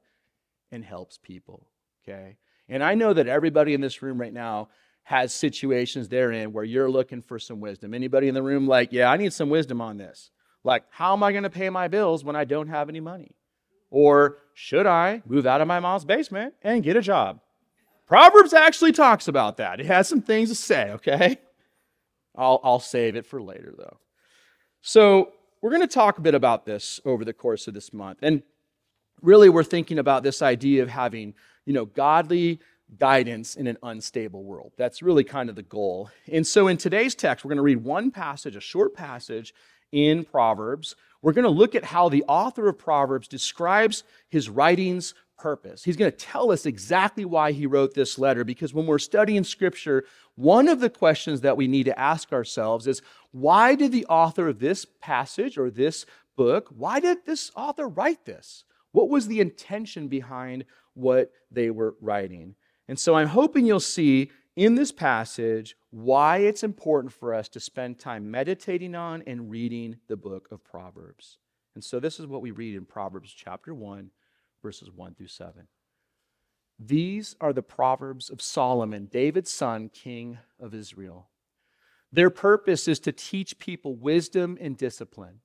and 0.73 0.85
helps 0.85 1.19
people. 1.19 1.69
Okay? 2.03 2.37
And 2.69 2.83
I 2.83 2.95
know 2.95 3.13
that 3.13 3.29
everybody 3.29 3.75
in 3.75 3.81
this 3.81 4.03
room 4.03 4.21
right 4.21 4.33
now 4.33 4.69
has 5.07 5.33
situations 5.33 6.09
they're 6.09 6.33
in 6.33 6.53
where 6.53 6.65
you're 6.65 6.91
looking 6.91 7.23
for 7.23 7.39
some 7.39 7.61
wisdom. 7.61 7.95
Anybody 7.95 8.27
in 8.27 8.35
the 8.35 8.43
room 8.43 8.67
like, 8.67 8.93
yeah, 8.93 9.09
I 9.09 9.17
need 9.17 9.33
some 9.33 9.49
wisdom 9.49 9.81
on 9.81 9.99
this. 9.99 10.31
Like, 10.65 10.83
how 10.91 11.13
am 11.13 11.23
I 11.23 11.31
going 11.31 11.45
to 11.45 11.51
pay 11.51 11.71
my 11.71 11.87
bills 11.87 12.25
when 12.25 12.35
I 12.35 12.45
don't 12.45 12.67
have 12.67 12.89
any 12.89 12.99
money? 12.99 13.37
Or 13.89 14.39
should 14.53 14.85
I 14.85 15.23
move 15.25 15.47
out 15.47 15.61
of 15.61 15.69
my 15.69 15.79
mom's 15.79 16.05
basement 16.05 16.55
and 16.61 16.83
get 16.83 16.97
a 16.97 17.01
job? 17.01 17.39
Proverbs 18.09 18.53
actually 18.53 18.91
talks 18.91 19.29
about 19.29 19.59
that. 19.59 19.79
It 19.79 19.87
has 19.87 20.09
some 20.09 20.23
things 20.23 20.49
to 20.49 20.57
say, 20.57 20.91
okay? 20.91 21.39
I'll, 22.35 22.61
I'll 22.65 22.81
save 22.81 23.15
it 23.15 23.27
for 23.27 23.41
later, 23.41 23.73
though. 23.79 23.99
So, 24.81 25.35
we're 25.63 25.71
going 25.71 25.83
to 25.83 25.87
talk 25.87 26.19
a 26.19 26.21
bit 26.21 26.35
about 26.35 26.67
this 26.67 27.01
over 27.05 27.25
the 27.25 27.33
course 27.33 27.69
of 27.69 27.75
this 27.75 27.93
month. 27.93 28.19
And 28.23 28.43
really, 29.23 29.49
we're 29.49 29.63
thinking 29.63 30.01
about 30.01 30.25
this 30.25 30.43
idea 30.43 30.83
of 30.83 30.89
having, 30.89 31.35
you 31.65 31.73
know, 31.73 31.85
godly 31.85 32.59
guidance 32.99 33.57
in 33.57 33.67
an 33.67 33.77
unstable 33.83 34.45
world. 34.45 34.73
That's 34.77 35.03
really 35.03 35.25
kind 35.25 35.49
of 35.49 35.57
the 35.57 35.63
goal. 35.63 36.11
And 36.31 36.47
so, 36.47 36.69
in 36.69 36.77
today's 36.77 37.15
text, 37.15 37.45
we're 37.45 37.51
going 37.51 37.57
to 37.57 37.63
read 37.63 37.85
one 37.85 38.11
passage, 38.11 38.57
a 38.57 38.61
short 38.61 38.95
passage 38.95 39.55
in 39.93 40.25
Proverbs. 40.25 40.97
We're 41.23 41.33
going 41.33 41.45
to 41.45 41.51
look 41.51 41.75
at 41.75 41.85
how 41.85 42.09
the 42.09 42.25
author 42.29 42.69
of 42.69 42.79
Proverbs 42.79 43.29
describes 43.29 44.05
his 44.29 44.49
writings 44.49 45.15
purpose. 45.39 45.85
He's 45.85 45.97
going 45.97 46.11
to 46.11 46.17
tell 46.17 46.51
us 46.51 46.67
exactly 46.67 47.25
why 47.25 47.53
he 47.53 47.67
wrote 47.67 47.95
this 47.95 48.19
letter 48.19 48.45
because 48.45 48.73
when 48.73 48.87
we're 48.87 48.99
studying 48.99 49.45
scripture, 49.45 50.05
one 50.35 50.69
of 50.69 50.81
the 50.81 50.91
questions 50.91 51.43
that 51.43 51.57
we 51.57 51.67
need 51.67 51.85
to 51.85 51.99
ask 51.99 52.33
ourselves 52.33 52.87
is 52.87 53.03
why 53.33 53.75
did 53.75 53.93
the 53.93 54.07
author 54.07 54.49
of 54.49 54.59
this 54.59 54.87
passage 55.01 55.59
or 55.59 55.71
this 55.71 56.07
book, 56.37 56.69
why 56.71 57.01
did 57.01 57.19
this 57.27 57.51
author 57.55 57.89
write 57.89 58.25
this? 58.25 58.65
What 58.93 59.09
was 59.09 59.27
the 59.27 59.41
intention 59.41 60.09
behind 60.09 60.65
what 60.95 61.33
they 61.51 61.71
were 61.71 61.97
writing? 62.01 62.55
And 62.89 62.99
so 62.99 63.15
I'm 63.15 63.29
hoping 63.29 63.67
you'll 63.67 63.81
see 63.81 64.31
in 64.55 64.75
this 64.75 64.93
passage 64.93 65.77
why 65.91 66.39
it's 66.39 66.63
important 66.63 67.13
for 67.13 67.35
us 67.35 67.49
to 67.51 67.61
spend 67.61 67.99
time 67.99 68.31
meditating 68.31 68.95
on 68.95 69.23
and 69.27 69.51
reading 69.51 69.97
the 70.09 70.17
book 70.17 70.49
of 70.51 70.65
Proverbs. 70.65 71.39
And 71.75 71.85
so 71.85 72.01
this 72.01 72.19
is 72.19 72.27
what 72.27 72.43
we 72.43 72.51
read 72.51 72.75
in 72.75 72.85
Proverbs 72.85 73.33
chapter 73.33 73.75
1 73.75 74.11
verses 74.63 74.91
1 74.91 75.15
through 75.15 75.29
7. 75.29 75.69
These 76.79 77.37
are 77.41 77.53
the 77.53 77.63
Proverbs 77.63 78.29
of 78.29 78.43
Solomon, 78.43 79.07
David's 79.07 79.53
son, 79.53 79.89
king 79.89 80.39
of 80.59 80.75
Israel. 80.75 81.29
Their 82.13 82.31
purpose 82.31 82.89
is 82.89 82.99
to 83.01 83.13
teach 83.13 83.59
people 83.59 83.95
wisdom 83.95 84.59
and 84.61 84.77
discipline, 84.77 85.41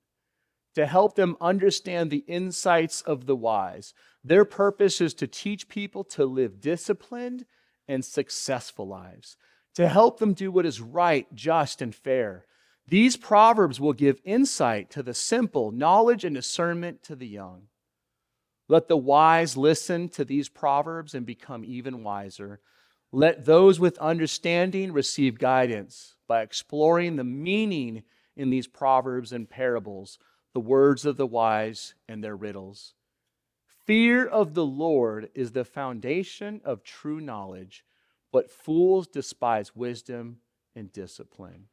to 0.76 0.86
help 0.86 1.16
them 1.16 1.38
understand 1.42 2.10
the 2.10 2.24
insights 2.28 3.02
of 3.02 3.26
the 3.26 3.36
wise. 3.36 3.94
Their 4.24 4.46
purpose 4.46 5.02
is 5.02 5.14
to 5.16 5.28
teach 5.28 5.68
people 5.68 6.04
to 6.06 6.26
live 6.26 6.62
disciplined 6.62 7.46
and 7.88 8.06
successful 8.06 8.88
lives, 8.88 9.36
to 9.76 9.88
help 9.88 10.20
them 10.20 10.34
do 10.34 10.52
what 10.52 10.66
is 10.66 10.80
right, 10.80 11.28
just, 11.34 11.82
and 11.82 11.94
fair. 11.94 12.46
These 12.88 13.18
proverbs 13.18 13.80
will 13.80 13.94
give 13.94 14.22
insight 14.24 14.90
to 14.92 15.04
the 15.04 15.14
simple, 15.14 15.72
knowledge 15.72 16.26
and 16.26 16.36
discernment 16.36 17.04
to 17.04 17.16
the 17.16 17.28
young. 17.28 17.64
Let 18.68 18.88
the 18.88 18.98
wise 18.98 19.58
listen 19.58 20.08
to 20.10 20.24
these 20.24 20.48
proverbs 20.48 21.14
and 21.14 21.26
become 21.26 21.66
even 21.66 22.04
wiser. 22.04 22.62
Let 23.12 23.44
those 23.44 23.80
with 23.80 23.98
understanding 23.98 24.94
receive 24.94 25.38
guidance 25.38 26.16
by 26.28 26.42
exploring 26.42 27.18
the 27.18 27.26
meaning 27.26 28.04
in 28.38 28.50
these 28.50 28.68
proverbs 28.68 29.34
and 29.34 29.50
parables, 29.50 30.18
the 30.54 30.60
words 30.60 31.06
of 31.06 31.18
the 31.18 31.26
wise 31.26 31.94
and 32.08 32.24
their 32.24 32.36
riddles. 32.36 32.94
Fear 33.86 34.26
of 34.28 34.54
the 34.54 34.66
Lord 34.66 35.30
is 35.34 35.52
the 35.52 35.66
foundation 35.66 36.62
of 36.64 36.84
true 36.84 37.20
knowledge, 37.20 37.84
but 38.32 38.52
fools 38.52 39.08
despise 39.08 39.76
wisdom 39.76 40.38
and 40.76 40.92
discipline. 40.92 41.66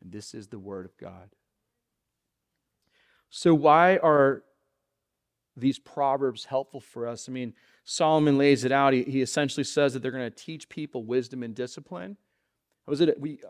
And 0.00 0.12
this 0.12 0.34
is 0.34 0.48
the 0.48 0.58
word 0.58 0.86
of 0.86 0.96
God. 0.96 1.30
So, 3.30 3.54
why 3.54 3.96
are 3.98 4.42
these 5.56 5.78
proverbs 5.78 6.46
helpful 6.46 6.80
for 6.80 7.06
us? 7.06 7.28
I 7.28 7.32
mean, 7.32 7.54
Solomon 7.84 8.38
lays 8.38 8.64
it 8.64 8.72
out. 8.72 8.92
He, 8.92 9.02
he 9.02 9.22
essentially 9.22 9.64
says 9.64 9.92
that 9.92 10.02
they're 10.02 10.10
going 10.10 10.30
to 10.30 10.30
teach 10.30 10.68
people 10.68 11.04
wisdom 11.04 11.42
and 11.42 11.54
discipline. 11.54 12.16
was 12.86 13.00
it 13.00 13.20
we 13.20 13.40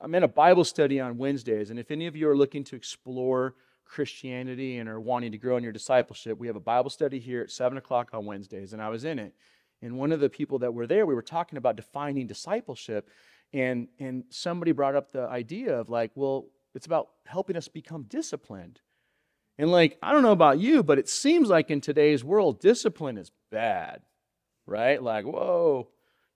I'm 0.00 0.14
in 0.16 0.24
a 0.24 0.28
Bible 0.28 0.64
study 0.64 0.98
on 0.98 1.16
Wednesdays, 1.16 1.70
and 1.70 1.78
if 1.78 1.90
any 1.90 2.06
of 2.06 2.16
you 2.16 2.28
are 2.28 2.36
looking 2.36 2.64
to 2.64 2.76
explore 2.76 3.54
Christianity 3.92 4.78
and 4.78 4.88
are 4.88 4.98
wanting 4.98 5.32
to 5.32 5.38
grow 5.38 5.58
in 5.58 5.62
your 5.62 5.72
discipleship, 5.72 6.38
we 6.38 6.46
have 6.46 6.56
a 6.56 6.60
Bible 6.60 6.88
study 6.88 7.20
here 7.20 7.42
at 7.42 7.50
7 7.50 7.76
o'clock 7.76 8.08
on 8.14 8.24
Wednesdays, 8.24 8.72
and 8.72 8.80
I 8.80 8.88
was 8.88 9.04
in 9.04 9.18
it. 9.18 9.34
And 9.82 9.98
one 9.98 10.12
of 10.12 10.20
the 10.20 10.30
people 10.30 10.60
that 10.60 10.72
were 10.72 10.86
there, 10.86 11.04
we 11.04 11.14
were 11.14 11.20
talking 11.20 11.58
about 11.58 11.76
defining 11.76 12.26
discipleship, 12.26 13.10
and, 13.52 13.88
and 14.00 14.24
somebody 14.30 14.72
brought 14.72 14.96
up 14.96 15.12
the 15.12 15.28
idea 15.28 15.78
of 15.78 15.90
like, 15.90 16.10
well, 16.14 16.46
it's 16.74 16.86
about 16.86 17.10
helping 17.26 17.54
us 17.54 17.68
become 17.68 18.04
disciplined. 18.08 18.80
And 19.58 19.70
like, 19.70 19.98
I 20.02 20.12
don't 20.12 20.22
know 20.22 20.32
about 20.32 20.58
you, 20.58 20.82
but 20.82 20.98
it 20.98 21.08
seems 21.08 21.50
like 21.50 21.70
in 21.70 21.82
today's 21.82 22.24
world, 22.24 22.60
discipline 22.60 23.18
is 23.18 23.30
bad, 23.50 24.00
right? 24.64 25.02
Like, 25.02 25.26
whoa, 25.26 25.88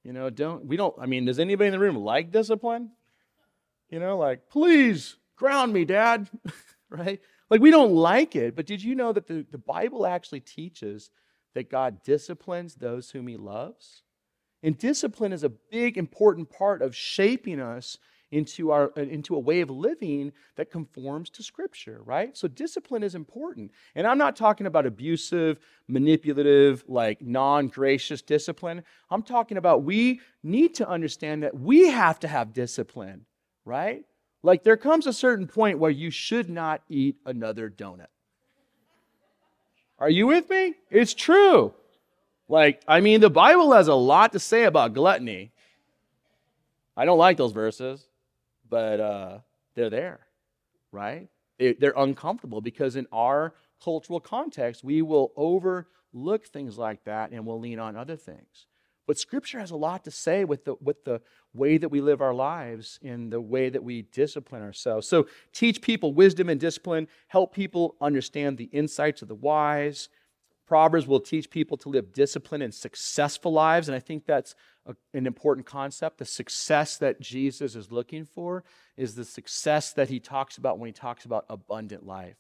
you 0.05 0.12
know, 0.12 0.29
don't, 0.29 0.66
we 0.66 0.77
don't, 0.77 0.95
I 1.01 1.07
mean, 1.07 1.25
does 1.25 1.38
anybody 1.38 1.69
in 1.69 1.73
the 1.73 1.79
room 1.79 1.97
like 1.97 2.31
discipline? 2.31 2.90
You 3.88 3.99
know, 3.99 4.19
like, 4.19 4.51
please 4.51 5.16
ground 5.37 5.73
me, 5.73 5.87
dad, 5.87 6.29
right? 6.90 7.21
Like, 7.51 7.61
we 7.61 7.71
don't 7.71 7.95
like 7.95 8.35
it, 8.35 8.57
but 8.57 8.67
did 8.67 8.83
you 8.83 8.95
know 8.95 9.13
that 9.13 9.27
the, 9.27 9.47
the 9.51 9.59
Bible 9.59 10.07
actually 10.07 10.41
teaches 10.41 11.11
that 11.55 11.71
God 11.71 12.03
disciplines 12.03 12.75
those 12.75 13.11
whom 13.11 13.29
he 13.29 13.37
loves? 13.37 14.03
And 14.63 14.77
discipline 14.77 15.33
is 15.33 15.45
a 15.45 15.49
big, 15.49 15.97
important 15.97 16.51
part 16.51 16.83
of 16.83 16.97
shaping 16.97 17.61
us 17.61 17.99
into, 18.33 18.73
our, 18.73 18.93
uh, 18.97 19.03
into 19.03 19.37
a 19.37 19.39
way 19.39 19.61
of 19.61 19.71
living 19.71 20.33
that 20.57 20.71
conforms 20.71 21.31
to 21.31 21.43
Scripture, 21.43 22.01
right? 22.05 22.37
So 22.37 22.49
discipline 22.49 23.03
is 23.03 23.15
important. 23.15 23.71
And 23.95 24.07
I'm 24.07 24.19
not 24.19 24.37
talking 24.37 24.67
about 24.67 24.87
abusive, 24.87 25.59
manipulative, 25.89 26.85
like 26.89 27.23
non 27.23 27.69
gracious 27.69 28.23
discipline. 28.23 28.83
I'm 29.11 29.23
talking 29.23 29.57
about 29.57 29.85
we 29.85 30.21
need 30.43 30.75
to 30.77 30.89
understand 30.89 31.45
that 31.45 31.59
we 31.59 31.89
have 31.89 32.19
to 32.21 32.29
have 32.29 32.53
discipline, 32.53 33.27
right? 33.65 34.05
Like 34.47 34.63
there 34.63 34.77
comes 34.77 35.09
a 35.09 35.13
certain 35.13 35.49
point 35.49 35.81
where 35.81 35.91
you 35.91 36.09
should 36.09 36.49
not 36.49 36.81
eat 36.89 37.17
another 37.27 37.69
donut. 37.69 38.07
Are 39.99 40.09
you 40.09 40.29
with 40.29 40.49
me? 40.49 40.75
It's 40.89 41.15
true. 41.15 41.75
Like, 42.49 42.81
I 42.87 43.01
mean, 43.01 43.21
the 43.21 43.29
Bible 43.29 43.73
has 43.73 43.89
a 43.89 43.95
lot 43.97 44.35
to 44.35 44.39
say 44.39 44.63
about 44.63 44.95
gluttony. 44.95 45.51
I 46.97 47.07
don't 47.07 47.19
like 47.19 47.39
those 47.39 47.51
verses, 47.51 48.07
but 48.71 49.01
uh, 49.01 49.39
they're 49.75 49.91
there, 49.91 50.21
right? 50.93 51.27
They're 51.59 51.95
uncomfortable 51.97 52.61
because 52.61 52.95
in 52.95 53.09
our 53.11 53.53
cultural 53.83 54.21
context, 54.21 54.85
we 54.85 55.03
will 55.03 55.33
overlook 55.35 56.47
things 56.47 56.79
like 56.79 57.03
that 57.03 57.33
and 57.33 57.45
we'll 57.45 57.59
lean 57.59 57.81
on 57.81 57.97
other 57.97 58.17
things. 58.17 58.67
But 59.09 59.19
Scripture 59.19 59.59
has 59.59 59.73
a 59.73 59.77
lot 59.77 60.05
to 60.05 60.13
say 60.13 60.45
with 60.45 60.65
the, 60.65 60.77
with 60.81 61.05
the 61.05 61.21
way 61.57 61.79
that 61.79 61.88
we 61.88 62.01
live 62.01 62.21
our 62.21 62.35
lives 62.35 62.99
in 63.03 63.31
the 63.31 63.40
way 63.40 63.69
that 63.69 63.83
we 63.83 64.03
discipline 64.03 64.62
ourselves. 64.62 65.09
So, 65.09 65.27
teach 65.53 65.81
people 65.81 66.12
wisdom 66.12 66.49
and 66.49 66.61
discipline, 66.61 67.09
help 67.29 67.55
people 67.55 67.97
understand 68.01 68.59
the 68.59 68.71
insights 68.73 69.23
of 69.23 69.29
the 69.29 69.35
wise. 69.35 70.09
Proverbs 70.66 71.07
will 71.07 71.21
teach 71.21 71.49
people 71.49 71.77
to 71.79 71.88
live 71.88 72.12
disciplined 72.12 72.64
and 72.64 72.75
successful 72.75 73.53
lives. 73.53 73.88
And 73.88 73.95
I 73.95 74.01
think 74.01 74.27
that's 74.27 74.57
a, 74.85 74.97
an 75.14 75.27
important 75.27 75.64
concept. 75.64 76.19
The 76.19 76.25
success 76.25 76.97
that 76.99 77.21
Jesus 77.21 77.77
is 77.77 77.92
looking 77.92 78.25
for 78.25 78.64
is 78.97 79.14
the 79.14 79.25
success 79.25 79.92
that 79.92 80.09
he 80.09 80.19
talks 80.19 80.59
about 80.59 80.79
when 80.79 80.88
he 80.88 80.92
talks 80.92 81.25
about 81.25 81.47
abundant 81.49 82.05
life. 82.05 82.37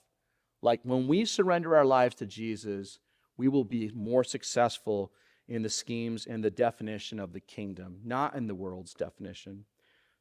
Like 0.60 0.80
when 0.82 1.06
we 1.06 1.24
surrender 1.24 1.76
our 1.76 1.84
lives 1.84 2.16
to 2.16 2.26
Jesus, 2.26 2.98
we 3.36 3.46
will 3.46 3.64
be 3.64 3.92
more 3.94 4.24
successful 4.24 5.12
in 5.48 5.62
the 5.62 5.68
schemes 5.68 6.26
and 6.26 6.42
the 6.42 6.50
definition 6.50 7.20
of 7.20 7.32
the 7.32 7.40
kingdom, 7.40 7.98
not 8.04 8.34
in 8.34 8.46
the 8.46 8.54
world's 8.54 8.94
definition. 8.94 9.64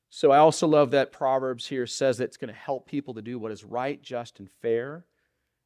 So 0.10 0.32
I 0.32 0.38
also 0.38 0.68
love 0.68 0.92
that 0.92 1.12
Proverbs 1.12 1.68
here 1.68 1.88
says 1.88 2.18
that 2.18 2.26
it's 2.26 2.38
going 2.38 2.54
to 2.54 2.60
help 2.60 2.88
people 2.88 3.14
to 3.16 3.22
do 3.22 3.40
what 3.40 3.52
is 3.52 3.64
right, 3.64 4.02
just, 4.02 4.40
and 4.40 4.50
fair. 4.62 5.06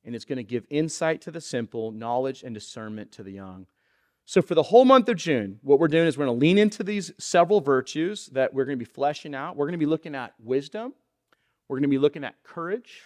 And 0.06 0.16
it's 0.16 0.26
going 0.26 0.38
to 0.38 0.44
give 0.44 0.66
insight 0.70 1.22
to 1.22 1.32
the 1.32 1.42
simple, 1.42 1.92
knowledge 1.92 2.44
and 2.44 2.54
discernment 2.54 3.12
to 3.14 3.24
the 3.24 3.34
young. 3.34 3.68
So, 4.26 4.42
for 4.42 4.56
the 4.56 4.64
whole 4.64 4.86
month 4.86 5.10
of 5.10 5.18
June, 5.18 5.60
what 5.62 5.80
we're 5.80 5.88
doing 5.88 6.08
is 6.08 6.18
we're 6.18 6.26
going 6.26 6.40
to 6.40 6.42
lean 6.42 6.58
into 6.58 6.84
these 6.84 7.12
several 7.18 7.62
virtues 7.62 8.28
that 8.28 8.54
we're 8.54 8.66
going 8.66 8.78
to 8.78 8.86
be 8.86 8.90
fleshing 8.90 9.36
out. 9.36 9.56
We're 9.56 9.66
going 9.66 9.74
to 9.74 9.80
be 9.80 9.88
looking 9.88 10.16
at 10.16 10.34
wisdom, 10.40 10.94
we're 11.68 11.78
going 11.78 11.84
to 11.84 11.90
be 11.90 11.98
looking 11.98 12.24
at 12.24 12.42
courage, 12.44 13.02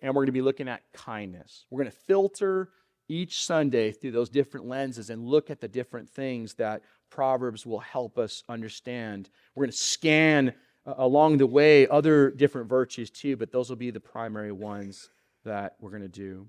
and 0.00 0.14
we're 0.14 0.22
going 0.22 0.26
to 0.26 0.32
be 0.32 0.42
looking 0.42 0.68
at 0.68 0.82
kindness. 0.92 1.66
We're 1.70 1.82
going 1.82 1.90
to 1.90 1.98
filter 1.98 2.70
each 3.08 3.44
Sunday 3.44 3.92
through 3.92 4.12
those 4.12 4.28
different 4.28 4.66
lenses 4.66 5.10
and 5.10 5.26
look 5.26 5.50
at 5.50 5.60
the 5.60 5.68
different 5.68 6.08
things 6.08 6.54
that 6.54 6.82
Proverbs 7.10 7.64
will 7.64 7.80
help 7.80 8.18
us 8.18 8.44
understand. 8.48 9.30
We're 9.54 9.64
going 9.64 9.72
to 9.72 9.76
scan 9.76 10.52
uh, 10.86 10.94
along 10.98 11.38
the 11.38 11.46
way 11.46 11.86
other 11.88 12.30
different 12.30 12.68
virtues 12.68 13.10
too, 13.10 13.36
but 13.36 13.50
those 13.50 13.70
will 13.70 13.76
be 13.76 13.90
the 13.90 14.00
primary 14.00 14.52
ones 14.52 15.08
that 15.44 15.76
we're 15.80 15.90
going 15.90 16.02
to 16.02 16.08
do. 16.08 16.46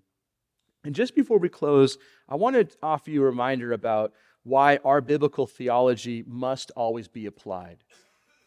And 0.83 0.95
just 0.95 1.15
before 1.15 1.39
we 1.39 1.49
close, 1.49 1.97
I 2.27 2.35
want 2.35 2.55
to 2.55 2.77
offer 2.81 3.09
you 3.09 3.21
a 3.21 3.25
reminder 3.25 3.73
about 3.73 4.13
why 4.43 4.77
our 4.85 5.01
biblical 5.01 5.45
theology 5.45 6.23
must 6.27 6.71
always 6.75 7.07
be 7.07 7.25
applied. 7.25 7.83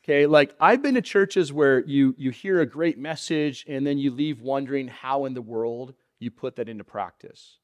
Okay, 0.05 0.27
like 0.27 0.55
I've 0.59 0.83
been 0.83 0.95
to 0.95 1.03
churches 1.03 1.53
where 1.53 1.85
you 1.85 2.15
you 2.19 2.31
hear 2.31 2.61
a 2.61 2.67
great 2.67 2.99
message 2.99 3.65
and 3.69 3.87
then 3.87 3.99
you 3.99 4.11
leave 4.11 4.41
wondering 4.41 4.89
how 4.89 5.27
in 5.27 5.35
the 5.35 5.43
world 5.43 5.95
you 6.19 6.31
put 6.31 6.57
that 6.57 6.69
into 6.69 6.83
practice 6.83 7.59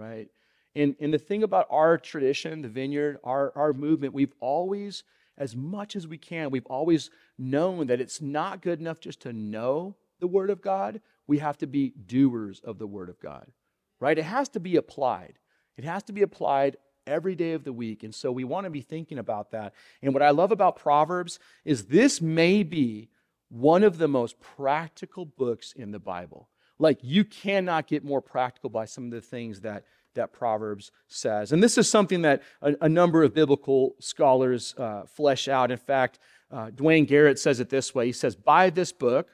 right? 0.00 0.28
And, 0.74 0.94
and 1.00 1.12
the 1.12 1.18
thing 1.18 1.42
about 1.42 1.66
our 1.70 1.98
tradition, 1.98 2.62
the 2.62 2.68
vineyard, 2.68 3.18
our, 3.24 3.52
our 3.56 3.72
movement, 3.72 4.14
we've 4.14 4.34
always, 4.40 5.02
as 5.36 5.56
much 5.56 5.96
as 5.96 6.06
we 6.06 6.16
can, 6.16 6.50
we've 6.50 6.66
always 6.66 7.10
known 7.38 7.88
that 7.88 8.00
it's 8.00 8.20
not 8.20 8.62
good 8.62 8.80
enough 8.80 9.00
just 9.00 9.20
to 9.22 9.32
know 9.32 9.96
the 10.20 10.26
Word 10.26 10.50
of 10.50 10.62
God. 10.62 11.00
We 11.26 11.38
have 11.38 11.58
to 11.58 11.66
be 11.66 11.92
doers 12.06 12.60
of 12.60 12.78
the 12.78 12.86
Word 12.86 13.08
of 13.08 13.20
God, 13.20 13.46
right? 13.98 14.18
It 14.18 14.24
has 14.24 14.48
to 14.50 14.60
be 14.60 14.76
applied. 14.76 15.38
It 15.76 15.84
has 15.84 16.02
to 16.04 16.12
be 16.12 16.22
applied 16.22 16.76
every 17.06 17.34
day 17.34 17.52
of 17.52 17.64
the 17.64 17.72
week. 17.72 18.04
And 18.04 18.14
so 18.14 18.30
we 18.30 18.44
want 18.44 18.64
to 18.64 18.70
be 18.70 18.82
thinking 18.82 19.18
about 19.18 19.50
that. 19.50 19.74
And 20.02 20.12
what 20.12 20.22
I 20.22 20.30
love 20.30 20.52
about 20.52 20.76
Proverbs 20.76 21.40
is 21.64 21.86
this 21.86 22.20
may 22.20 22.62
be 22.62 23.08
one 23.48 23.82
of 23.82 23.98
the 23.98 24.06
most 24.06 24.38
practical 24.38 25.24
books 25.24 25.72
in 25.72 25.90
the 25.90 25.98
Bible. 25.98 26.48
Like 26.80 26.98
you 27.02 27.24
cannot 27.24 27.86
get 27.86 28.04
more 28.04 28.20
practical 28.20 28.70
by 28.70 28.86
some 28.86 29.04
of 29.04 29.10
the 29.10 29.20
things 29.20 29.60
that 29.60 29.84
that 30.14 30.32
Proverbs 30.32 30.90
says. 31.08 31.52
And 31.52 31.62
this 31.62 31.78
is 31.78 31.88
something 31.88 32.22
that 32.22 32.42
a, 32.62 32.74
a 32.82 32.88
number 32.88 33.22
of 33.22 33.32
biblical 33.34 33.94
scholars 34.00 34.74
uh, 34.76 35.04
flesh 35.06 35.48
out. 35.48 35.70
In 35.70 35.78
fact, 35.78 36.18
uh, 36.50 36.70
Duane 36.70 37.04
Garrett 37.04 37.38
says 37.38 37.60
it 37.60 37.70
this 37.70 37.94
way 37.94 38.06
He 38.06 38.12
says, 38.12 38.34
By 38.34 38.70
this 38.70 38.92
book, 38.92 39.28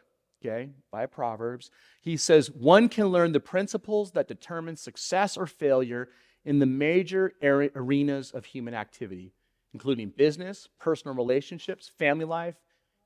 okay, 0.45 0.71
by 0.91 1.07
Proverbs, 1.07 1.71
he 2.03 2.17
says, 2.17 2.51
one 2.51 2.89
can 2.89 3.07
learn 3.07 3.33
the 3.33 3.41
principles 3.41 4.13
that 4.13 4.29
determine 4.29 4.77
success 4.77 5.37
or 5.37 5.47
failure 5.47 6.09
in 6.45 6.61
the 6.61 6.67
major 6.67 7.33
arenas 7.43 8.31
of 8.31 8.45
human 8.45 8.75
activity, 8.75 9.33
including 9.73 10.11
business, 10.11 10.69
personal 10.79 11.17
relationships, 11.17 11.91
family 11.99 12.25
life, 12.25 12.55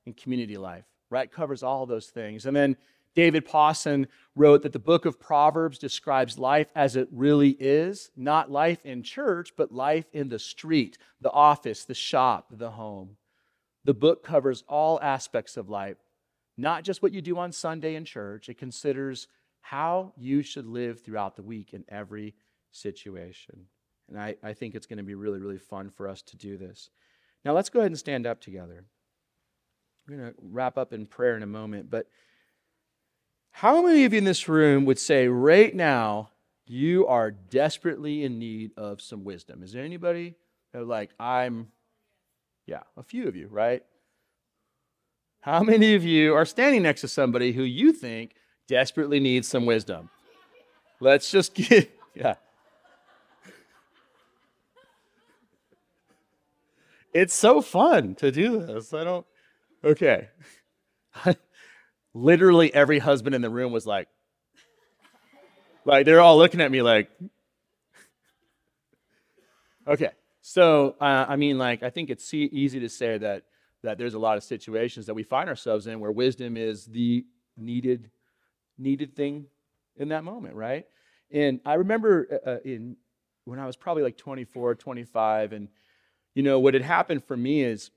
and 0.05 0.15
community 0.15 0.57
life. 0.57 0.85
Right? 1.09 1.31
Covers 1.31 1.63
all 1.63 1.85
those 1.85 2.07
things. 2.07 2.45
And 2.45 2.55
then 2.55 2.77
David 3.13 3.45
Pawson 3.45 4.07
wrote 4.35 4.61
that 4.63 4.71
the 4.71 4.79
book 4.79 5.05
of 5.05 5.19
Proverbs 5.19 5.77
describes 5.77 6.39
life 6.39 6.71
as 6.75 6.95
it 6.95 7.09
really 7.11 7.51
is, 7.59 8.09
not 8.15 8.49
life 8.49 8.85
in 8.85 9.03
church, 9.03 9.51
but 9.57 9.71
life 9.71 10.05
in 10.13 10.29
the 10.29 10.39
street, 10.39 10.97
the 11.19 11.31
office, 11.31 11.83
the 11.83 11.93
shop, 11.93 12.47
the 12.51 12.71
home. 12.71 13.17
The 13.83 13.93
book 13.93 14.23
covers 14.23 14.63
all 14.67 14.99
aspects 15.01 15.57
of 15.57 15.69
life, 15.69 15.97
not 16.57 16.83
just 16.83 17.01
what 17.01 17.11
you 17.11 17.21
do 17.21 17.37
on 17.37 17.51
Sunday 17.51 17.95
in 17.95 18.05
church. 18.05 18.47
It 18.47 18.57
considers 18.57 19.27
how 19.59 20.13
you 20.17 20.41
should 20.41 20.65
live 20.65 21.01
throughout 21.01 21.35
the 21.35 21.43
week 21.43 21.73
in 21.73 21.83
every 21.89 22.35
situation. 22.71 23.65
And 24.07 24.19
I, 24.19 24.35
I 24.43 24.53
think 24.53 24.75
it's 24.75 24.87
going 24.87 24.97
to 24.97 25.03
be 25.03 25.15
really, 25.15 25.39
really 25.39 25.57
fun 25.57 25.89
for 25.89 26.07
us 26.07 26.21
to 26.23 26.37
do 26.37 26.57
this. 26.57 26.89
Now, 27.43 27.53
let's 27.53 27.69
go 27.69 27.79
ahead 27.79 27.91
and 27.91 27.99
stand 27.99 28.27
up 28.27 28.39
together. 28.39 28.85
We're 30.07 30.17
going 30.17 30.31
to 30.31 30.35
wrap 30.41 30.77
up 30.77 30.93
in 30.93 31.05
prayer 31.05 31.35
in 31.35 31.43
a 31.43 31.47
moment, 31.47 31.89
but 31.89 32.07
how 33.51 33.81
many 33.81 34.05
of 34.05 34.13
you 34.13 34.19
in 34.19 34.25
this 34.25 34.47
room 34.47 34.85
would 34.85 34.99
say 34.99 35.27
right 35.27 35.75
now 35.75 36.29
you 36.65 37.05
are 37.07 37.31
desperately 37.31 38.23
in 38.23 38.39
need 38.39 38.71
of 38.77 39.01
some 39.01 39.23
wisdom. 39.23 39.61
Is 39.63 39.73
there 39.73 39.83
anybody 39.83 40.35
that 40.73 40.87
like 40.87 41.11
I'm 41.19 41.67
yeah, 42.65 42.81
a 42.95 43.03
few 43.03 43.27
of 43.27 43.35
you, 43.35 43.47
right? 43.47 43.83
How 45.41 45.63
many 45.63 45.95
of 45.95 46.03
you 46.03 46.35
are 46.35 46.45
standing 46.45 46.83
next 46.83 47.01
to 47.01 47.07
somebody 47.07 47.51
who 47.51 47.63
you 47.63 47.91
think 47.91 48.35
desperately 48.67 49.19
needs 49.19 49.47
some 49.47 49.65
wisdom? 49.65 50.09
Let's 50.99 51.29
just 51.29 51.53
get 51.55 51.91
yeah. 52.15 52.35
It's 57.13 57.33
so 57.33 57.61
fun 57.61 58.15
to 58.15 58.31
do 58.31 58.65
this. 58.65 58.93
I 58.93 59.03
don't 59.03 59.25
Okay. 59.83 60.29
Literally 62.13 62.73
every 62.73 62.99
husband 62.99 63.35
in 63.35 63.41
the 63.41 63.49
room 63.49 63.71
was 63.71 63.85
like, 63.85 64.07
like 65.85 66.05
they're 66.05 66.21
all 66.21 66.37
looking 66.37 66.61
at 66.61 66.71
me 66.71 66.81
like, 66.81 67.09
okay. 69.87 70.11
So 70.41 70.95
uh, 70.99 71.25
I 71.27 71.35
mean, 71.35 71.57
like 71.57 71.83
I 71.83 71.89
think 71.89 72.09
it's 72.09 72.33
easy 72.33 72.79
to 72.79 72.89
say 72.89 73.17
that 73.17 73.43
that 73.83 73.97
there's 73.97 74.13
a 74.13 74.19
lot 74.19 74.37
of 74.37 74.43
situations 74.43 75.07
that 75.07 75.13
we 75.13 75.23
find 75.23 75.49
ourselves 75.49 75.87
in 75.87 75.99
where 75.99 76.11
wisdom 76.11 76.57
is 76.57 76.85
the 76.85 77.25
needed 77.57 78.09
needed 78.77 79.15
thing 79.15 79.45
in 79.97 80.09
that 80.09 80.23
moment, 80.23 80.55
right? 80.55 80.85
And 81.31 81.59
I 81.65 81.75
remember 81.75 82.41
uh, 82.45 82.49
uh 82.49 82.57
in 82.65 82.97
when 83.45 83.59
I 83.59 83.65
was 83.65 83.75
probably 83.75 84.03
like 84.03 84.17
24, 84.17 84.75
25, 84.75 85.53
and 85.53 85.67
you 86.35 86.43
know 86.43 86.59
what 86.59 86.73
had 86.73 86.83
happened 86.83 87.23
for 87.23 87.35
me 87.35 87.63
is 87.63 87.91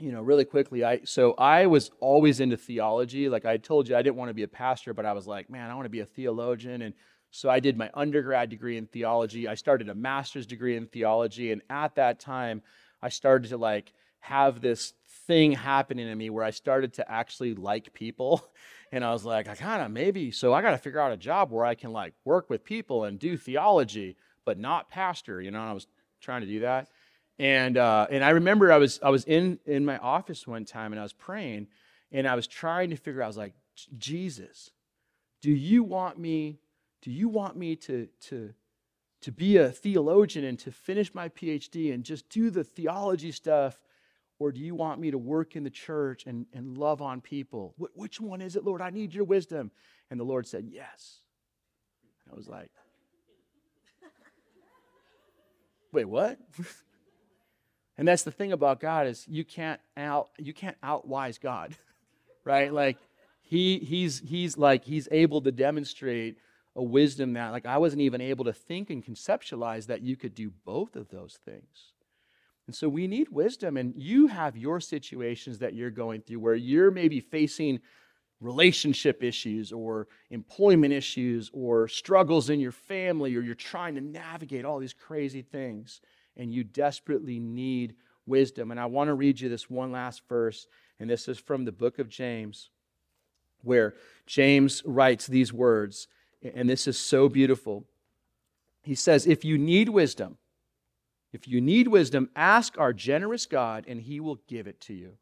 you 0.00 0.12
know, 0.12 0.20
really 0.20 0.44
quickly, 0.44 0.84
I 0.84 1.00
so 1.04 1.32
I 1.38 1.66
was 1.66 1.90
always 2.00 2.40
into 2.40 2.56
theology. 2.56 3.28
Like 3.28 3.46
I 3.46 3.56
told 3.56 3.88
you, 3.88 3.96
I 3.96 4.02
didn't 4.02 4.16
want 4.16 4.28
to 4.28 4.34
be 4.34 4.42
a 4.42 4.48
pastor, 4.48 4.92
but 4.92 5.06
I 5.06 5.12
was 5.12 5.26
like, 5.26 5.48
man, 5.48 5.70
I 5.70 5.74
want 5.74 5.86
to 5.86 5.90
be 5.90 6.00
a 6.00 6.06
theologian. 6.06 6.82
And 6.82 6.94
so 7.30 7.48
I 7.48 7.60
did 7.60 7.78
my 7.78 7.90
undergrad 7.94 8.50
degree 8.50 8.76
in 8.76 8.86
theology. 8.86 9.48
I 9.48 9.54
started 9.54 9.88
a 9.88 9.94
master's 9.94 10.46
degree 10.46 10.76
in 10.76 10.86
theology, 10.86 11.50
and 11.50 11.62
at 11.70 11.94
that 11.94 12.20
time, 12.20 12.62
I 13.00 13.08
started 13.08 13.48
to 13.50 13.56
like 13.56 13.92
have 14.20 14.60
this 14.60 14.92
thing 15.26 15.52
happening 15.52 16.08
in 16.08 16.18
me 16.18 16.30
where 16.30 16.44
I 16.44 16.50
started 16.50 16.94
to 16.94 17.10
actually 17.10 17.54
like 17.54 17.92
people. 17.92 18.46
And 18.92 19.04
I 19.04 19.12
was 19.12 19.24
like, 19.24 19.48
I 19.48 19.56
kind 19.56 19.82
of 19.82 19.90
maybe, 19.90 20.30
so 20.30 20.54
I 20.54 20.62
got 20.62 20.70
to 20.70 20.78
figure 20.78 21.00
out 21.00 21.10
a 21.10 21.16
job 21.16 21.50
where 21.50 21.64
I 21.64 21.74
can 21.74 21.90
like 21.90 22.14
work 22.24 22.48
with 22.48 22.62
people 22.62 23.02
and 23.02 23.18
do 23.18 23.36
theology, 23.36 24.16
but 24.44 24.60
not 24.60 24.88
pastor, 24.88 25.42
you 25.42 25.50
know, 25.50 25.58
and 25.58 25.68
I 25.68 25.72
was 25.72 25.88
trying 26.20 26.42
to 26.42 26.46
do 26.46 26.60
that. 26.60 26.88
And 27.38 27.76
uh, 27.76 28.06
and 28.10 28.24
I 28.24 28.30
remember 28.30 28.72
I 28.72 28.78
was 28.78 28.98
I 29.02 29.10
was 29.10 29.24
in 29.24 29.58
in 29.66 29.84
my 29.84 29.98
office 29.98 30.46
one 30.46 30.64
time 30.64 30.92
and 30.92 31.00
I 31.00 31.02
was 31.02 31.12
praying 31.12 31.68
and 32.10 32.26
I 32.26 32.34
was 32.34 32.46
trying 32.46 32.90
to 32.90 32.96
figure 32.96 33.20
out. 33.20 33.26
I 33.26 33.28
was 33.28 33.36
like, 33.36 33.54
Jesus, 33.98 34.70
do 35.42 35.50
you 35.50 35.84
want 35.84 36.18
me? 36.18 36.60
Do 37.02 37.10
you 37.10 37.28
want 37.28 37.56
me 37.56 37.76
to 37.76 38.08
to 38.22 38.54
to 39.20 39.32
be 39.32 39.56
a 39.58 39.70
theologian 39.70 40.44
and 40.44 40.58
to 40.60 40.70
finish 40.70 41.14
my 41.14 41.28
PhD 41.28 41.92
and 41.92 42.04
just 42.04 42.28
do 42.28 42.50
the 42.50 42.64
theology 42.64 43.32
stuff? 43.32 43.80
Or 44.38 44.52
do 44.52 44.60
you 44.60 44.74
want 44.74 45.00
me 45.00 45.10
to 45.10 45.18
work 45.18 45.56
in 45.56 45.64
the 45.64 45.70
church 45.70 46.26
and, 46.26 46.44
and 46.52 46.76
love 46.76 47.00
on 47.00 47.22
people? 47.22 47.74
Wh- 47.78 47.96
which 47.96 48.20
one 48.20 48.42
is 48.42 48.54
it, 48.54 48.64
Lord? 48.64 48.82
I 48.82 48.90
need 48.90 49.14
your 49.14 49.24
wisdom. 49.24 49.70
And 50.10 50.20
the 50.20 50.24
Lord 50.24 50.46
said, 50.46 50.68
Yes. 50.70 51.20
I 52.30 52.34
was 52.34 52.48
like, 52.48 52.70
Wait, 55.92 56.04
what? 56.04 56.38
And 57.98 58.06
that's 58.06 58.24
the 58.24 58.30
thing 58.30 58.52
about 58.52 58.80
God 58.80 59.06
is 59.06 59.26
you 59.28 59.44
can't 59.44 59.80
out 59.96 60.28
you 60.38 60.52
can't 60.52 60.76
outwise 60.82 61.38
God, 61.38 61.74
right? 62.44 62.72
Like 62.72 62.98
he 63.42 63.78
he's 63.78 64.20
he's 64.20 64.58
like 64.58 64.84
he's 64.84 65.08
able 65.10 65.40
to 65.42 65.52
demonstrate 65.52 66.36
a 66.74 66.82
wisdom 66.82 67.32
that 67.34 67.52
like 67.52 67.66
I 67.66 67.78
wasn't 67.78 68.02
even 68.02 68.20
able 68.20 68.44
to 68.44 68.52
think 68.52 68.90
and 68.90 69.04
conceptualize 69.04 69.86
that 69.86 70.02
you 70.02 70.16
could 70.16 70.34
do 70.34 70.52
both 70.64 70.94
of 70.94 71.08
those 71.08 71.38
things. 71.44 71.92
And 72.66 72.74
so 72.74 72.88
we 72.88 73.06
need 73.06 73.28
wisdom 73.30 73.76
and 73.76 73.94
you 73.96 74.26
have 74.26 74.56
your 74.56 74.80
situations 74.80 75.60
that 75.60 75.74
you're 75.74 75.90
going 75.90 76.20
through 76.20 76.40
where 76.40 76.54
you're 76.54 76.90
maybe 76.90 77.20
facing 77.20 77.80
relationship 78.40 79.22
issues 79.22 79.72
or 79.72 80.08
employment 80.30 80.92
issues 80.92 81.50
or 81.54 81.88
struggles 81.88 82.50
in 82.50 82.60
your 82.60 82.72
family 82.72 83.34
or 83.34 83.40
you're 83.40 83.54
trying 83.54 83.94
to 83.94 84.00
navigate 84.00 84.64
all 84.64 84.78
these 84.78 84.92
crazy 84.92 85.42
things 85.42 86.02
and 86.36 86.52
you 86.52 86.64
desperately 86.64 87.38
need 87.38 87.94
wisdom. 88.26 88.70
And 88.70 88.80
I 88.80 88.86
want 88.86 89.08
to 89.08 89.14
read 89.14 89.40
you 89.40 89.48
this 89.48 89.70
one 89.70 89.92
last 89.92 90.22
verse, 90.28 90.66
and 90.98 91.08
this 91.08 91.28
is 91.28 91.38
from 91.38 91.64
the 91.64 91.72
book 91.72 91.98
of 91.98 92.08
James, 92.08 92.70
where 93.62 93.94
James 94.26 94.82
writes 94.84 95.26
these 95.26 95.52
words, 95.52 96.08
and 96.54 96.68
this 96.68 96.86
is 96.86 96.98
so 96.98 97.28
beautiful. 97.28 97.84
He 98.82 98.94
says, 98.94 99.26
If 99.26 99.44
you 99.44 99.58
need 99.58 99.88
wisdom, 99.88 100.38
if 101.32 101.48
you 101.48 101.60
need 101.60 101.88
wisdom, 101.88 102.30
ask 102.36 102.78
our 102.78 102.92
generous 102.92 103.46
God, 103.46 103.84
and 103.86 104.00
he 104.00 104.20
will 104.20 104.40
give 104.46 104.66
it 104.66 104.80
to 104.82 104.94
you. 104.94 105.12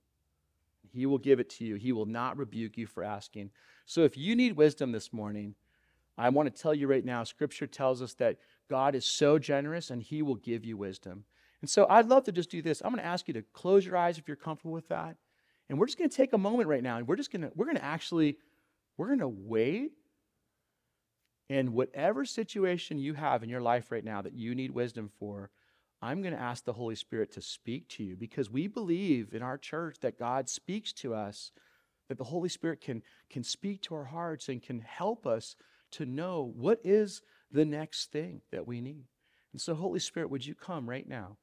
He 0.92 1.06
will 1.06 1.18
give 1.18 1.40
it 1.40 1.50
to 1.50 1.64
you. 1.64 1.74
He 1.74 1.92
will 1.92 2.06
not 2.06 2.36
rebuke 2.36 2.78
you 2.78 2.86
for 2.86 3.02
asking. 3.02 3.50
So 3.86 4.02
if 4.04 4.16
you 4.16 4.36
need 4.36 4.56
wisdom 4.56 4.92
this 4.92 5.12
morning, 5.12 5.54
I 6.16 6.28
want 6.28 6.54
to 6.54 6.62
tell 6.62 6.72
you 6.72 6.86
right 6.86 7.04
now, 7.04 7.24
Scripture 7.24 7.66
tells 7.66 8.00
us 8.00 8.14
that 8.14 8.36
God 8.68 8.94
is 8.94 9.04
so 9.04 9.38
generous 9.38 9.90
and 9.90 10.02
He 10.02 10.22
will 10.22 10.36
give 10.36 10.64
you 10.64 10.76
wisdom. 10.76 11.24
And 11.60 11.70
so 11.70 11.86
I'd 11.88 12.06
love 12.06 12.24
to 12.24 12.32
just 12.32 12.50
do 12.50 12.62
this. 12.62 12.82
I'm 12.84 12.90
going 12.90 13.02
to 13.02 13.08
ask 13.08 13.26
you 13.26 13.34
to 13.34 13.42
close 13.52 13.86
your 13.86 13.96
eyes 13.96 14.18
if 14.18 14.28
you're 14.28 14.36
comfortable 14.36 14.72
with 14.72 14.88
that. 14.88 15.16
And 15.68 15.78
we're 15.78 15.86
just 15.86 15.98
going 15.98 16.10
to 16.10 16.16
take 16.16 16.32
a 16.32 16.38
moment 16.38 16.68
right 16.68 16.82
now 16.82 16.98
and 16.98 17.08
we're 17.08 17.16
just 17.16 17.32
going 17.32 17.42
to, 17.42 17.50
we're 17.54 17.64
going 17.64 17.76
to 17.76 17.84
actually, 17.84 18.36
we're 18.96 19.06
going 19.06 19.20
to 19.20 19.28
wait. 19.28 19.92
And 21.48 21.70
whatever 21.70 22.24
situation 22.24 22.98
you 22.98 23.14
have 23.14 23.42
in 23.42 23.48
your 23.48 23.60
life 23.60 23.90
right 23.90 24.04
now 24.04 24.22
that 24.22 24.34
you 24.34 24.54
need 24.54 24.72
wisdom 24.72 25.10
for, 25.18 25.50
I'm 26.02 26.20
going 26.20 26.34
to 26.34 26.40
ask 26.40 26.64
the 26.64 26.72
Holy 26.74 26.94
Spirit 26.96 27.32
to 27.32 27.40
speak 27.40 27.88
to 27.88 28.04
you 28.04 28.16
because 28.16 28.50
we 28.50 28.66
believe 28.66 29.32
in 29.32 29.42
our 29.42 29.56
church 29.56 29.96
that 30.00 30.18
God 30.18 30.50
speaks 30.50 30.92
to 30.94 31.14
us, 31.14 31.50
that 32.08 32.18
the 32.18 32.24
Holy 32.24 32.50
Spirit 32.50 32.82
can, 32.82 33.02
can 33.30 33.42
speak 33.42 33.80
to 33.82 33.94
our 33.94 34.04
hearts 34.04 34.50
and 34.50 34.62
can 34.62 34.80
help 34.80 35.26
us 35.26 35.56
to 35.92 36.04
know 36.04 36.52
what 36.56 36.80
is 36.84 37.22
the 37.54 37.64
next 37.64 38.10
thing 38.10 38.40
that 38.50 38.66
we 38.66 38.80
need. 38.80 39.04
And 39.52 39.60
so, 39.60 39.74
Holy 39.74 40.00
Spirit, 40.00 40.28
would 40.28 40.44
you 40.44 40.56
come 40.56 40.90
right 40.90 41.08
now 41.08 41.38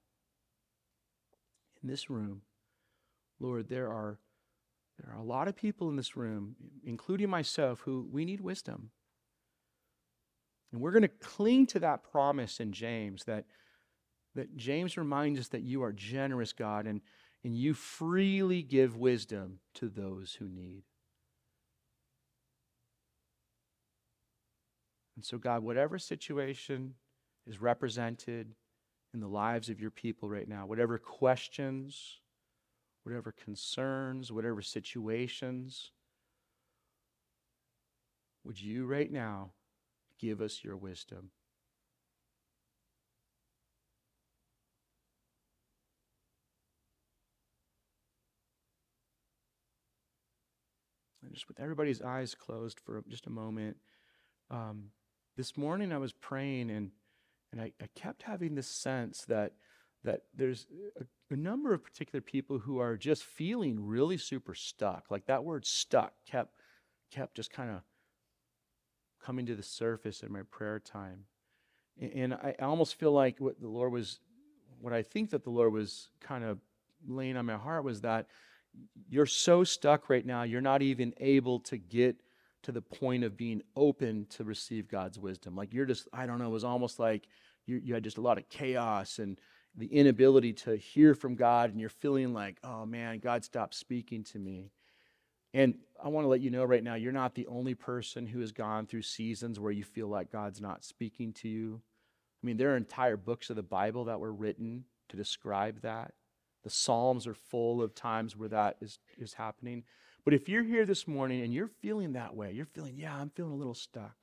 in 1.81 1.89
this 1.89 2.09
room? 2.09 2.41
Lord, 3.39 3.69
there 3.69 3.87
are, 3.87 4.19
there 4.99 5.15
are 5.15 5.19
a 5.19 5.23
lot 5.23 5.47
of 5.47 5.55
people 5.55 5.89
in 5.89 5.95
this 5.95 6.17
room, 6.17 6.57
including 6.83 7.29
myself, 7.29 7.79
who 7.85 8.07
we 8.11 8.25
need 8.25 8.41
wisdom. 8.41 8.91
And 10.73 10.81
we're 10.81 10.91
going 10.91 11.01
to 11.03 11.07
cling 11.07 11.65
to 11.67 11.79
that 11.79 12.03
promise 12.03 12.59
in 12.59 12.73
James 12.73 13.23
that, 13.23 13.45
that 14.35 14.57
James 14.57 14.97
reminds 14.97 15.39
us 15.39 15.47
that 15.47 15.63
you 15.63 15.81
are 15.81 15.93
generous, 15.93 16.51
God, 16.51 16.87
and, 16.87 16.99
and 17.45 17.55
you 17.55 17.73
freely 17.73 18.61
give 18.63 18.97
wisdom 18.97 19.59
to 19.75 19.87
those 19.87 20.33
who 20.33 20.49
need. 20.49 20.83
And 25.15 25.25
so, 25.25 25.37
God, 25.37 25.63
whatever 25.63 25.97
situation 25.97 26.95
is 27.45 27.61
represented 27.61 28.55
in 29.13 29.19
the 29.19 29.27
lives 29.27 29.69
of 29.69 29.79
your 29.79 29.91
people 29.91 30.29
right 30.29 30.47
now, 30.47 30.65
whatever 30.65 30.97
questions, 30.97 32.19
whatever 33.03 33.31
concerns, 33.31 34.31
whatever 34.31 34.61
situations, 34.61 35.91
would 38.43 38.59
you 38.59 38.85
right 38.85 39.11
now 39.11 39.51
give 40.19 40.41
us 40.41 40.63
your 40.63 40.77
wisdom? 40.77 41.31
And 51.23 51.33
just 51.33 51.47
with 51.47 51.59
everybody's 51.59 52.01
eyes 52.01 52.33
closed 52.33 52.79
for 52.79 53.03
just 53.07 53.27
a 53.27 53.29
moment, 53.29 53.77
um, 54.49 54.85
this 55.41 55.57
morning 55.57 55.91
I 55.91 55.97
was 55.97 56.13
praying 56.13 56.69
and 56.69 56.91
and 57.51 57.59
I, 57.59 57.71
I 57.81 57.87
kept 57.95 58.21
having 58.21 58.53
this 58.53 58.67
sense 58.67 59.25
that 59.27 59.53
that 60.03 60.21
there's 60.35 60.67
a, 60.99 61.33
a, 61.33 61.35
number 61.35 61.73
of 61.73 61.83
particular 61.83 62.21
people 62.21 62.59
who 62.59 62.77
are 62.77 62.95
just 62.95 63.23
feeling 63.23 63.83
really 63.83 64.17
super 64.17 64.53
stuck. 64.53 65.05
Like 65.09 65.25
that 65.25 65.43
word 65.43 65.65
stuck 65.65 66.13
kept 66.29 66.53
kept 67.09 67.35
just 67.35 67.51
kind 67.51 67.71
of 67.71 67.81
coming 69.19 69.47
to 69.47 69.55
the 69.55 69.63
surface 69.63 70.21
in 70.21 70.31
my 70.31 70.43
prayer 70.43 70.79
time. 70.79 71.25
And, 71.99 72.11
and 72.13 72.33
I, 72.35 72.53
I 72.59 72.65
almost 72.65 72.99
feel 72.99 73.11
like 73.11 73.39
what 73.39 73.59
the 73.59 73.67
Lord 73.67 73.91
was 73.91 74.19
what 74.79 74.93
I 74.93 75.01
think 75.01 75.31
that 75.31 75.43
the 75.43 75.49
Lord 75.49 75.73
was 75.73 76.09
kind 76.19 76.43
of 76.43 76.59
laying 77.07 77.35
on 77.35 77.47
my 77.47 77.57
heart 77.57 77.83
was 77.83 78.01
that 78.01 78.27
you're 79.09 79.25
so 79.25 79.63
stuck 79.63 80.07
right 80.07 80.25
now, 80.25 80.43
you're 80.43 80.61
not 80.61 80.83
even 80.83 81.15
able 81.17 81.61
to 81.61 81.77
get 81.77 82.21
to 82.63 82.71
the 82.71 82.81
point 82.81 83.23
of 83.23 83.37
being 83.37 83.61
open 83.75 84.27
to 84.31 84.43
receive 84.43 84.87
God's 84.87 85.19
wisdom. 85.19 85.55
Like 85.55 85.73
you're 85.73 85.85
just, 85.85 86.07
I 86.13 86.25
don't 86.25 86.39
know, 86.39 86.47
it 86.47 86.51
was 86.51 86.63
almost 86.63 86.99
like 86.99 87.27
you, 87.65 87.81
you 87.83 87.93
had 87.93 88.03
just 88.03 88.17
a 88.17 88.21
lot 88.21 88.37
of 88.37 88.49
chaos 88.49 89.19
and 89.19 89.39
the 89.75 89.87
inability 89.87 90.53
to 90.53 90.75
hear 90.75 91.15
from 91.15 91.35
God, 91.35 91.71
and 91.71 91.79
you're 91.79 91.89
feeling 91.89 92.33
like, 92.33 92.57
oh 92.63 92.85
man, 92.85 93.19
God 93.19 93.43
stopped 93.43 93.73
speaking 93.73 94.23
to 94.25 94.39
me. 94.39 94.71
And 95.53 95.75
I 96.03 96.07
want 96.09 96.25
to 96.25 96.29
let 96.29 96.41
you 96.41 96.49
know 96.49 96.63
right 96.63 96.83
now, 96.83 96.95
you're 96.95 97.11
not 97.11 97.35
the 97.35 97.47
only 97.47 97.73
person 97.73 98.25
who 98.25 98.39
has 98.39 98.51
gone 98.51 98.85
through 98.85 99.01
seasons 99.01 99.59
where 99.59 99.71
you 99.71 99.83
feel 99.83 100.07
like 100.07 100.31
God's 100.31 100.61
not 100.61 100.83
speaking 100.83 101.33
to 101.33 101.49
you. 101.49 101.81
I 102.41 102.47
mean, 102.47 102.57
there 102.57 102.73
are 102.73 102.77
entire 102.77 103.17
books 103.17 103.49
of 103.49 103.55
the 103.55 103.63
Bible 103.63 104.05
that 104.05 104.19
were 104.19 104.33
written 104.33 104.85
to 105.09 105.17
describe 105.17 105.81
that. 105.81 106.13
The 106.63 106.69
Psalms 106.69 107.27
are 107.27 107.33
full 107.33 107.81
of 107.81 107.95
times 107.95 108.35
where 108.35 108.49
that 108.49 108.77
is, 108.81 108.99
is 109.17 109.33
happening. 109.33 109.83
But 110.23 110.33
if 110.33 110.47
you're 110.47 110.63
here 110.63 110.85
this 110.85 111.07
morning 111.07 111.41
and 111.41 111.53
you're 111.53 111.67
feeling 111.67 112.13
that 112.13 112.35
way, 112.35 112.51
you're 112.51 112.65
feeling, 112.65 112.95
yeah, 112.97 113.15
I'm 113.15 113.29
feeling 113.29 113.53
a 113.53 113.57
little 113.57 113.73
stuck. 113.73 114.15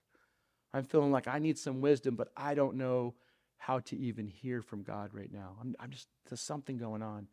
I'm 0.73 0.85
feeling 0.85 1.11
like 1.11 1.27
I 1.27 1.39
need 1.39 1.59
some 1.59 1.81
wisdom, 1.81 2.15
but 2.15 2.29
I 2.37 2.55
don't 2.55 2.77
know 2.77 3.15
how 3.57 3.81
to 3.81 3.97
even 3.97 4.27
hear 4.27 4.63
from 4.63 4.83
God 4.83 5.11
right 5.13 5.33
now. 5.33 5.57
I'm, 5.61 5.75
I'm 5.81 5.91
just, 5.91 6.09
there's 6.29 6.41
something 6.41 6.77
going 6.79 7.03
on. 7.03 7.27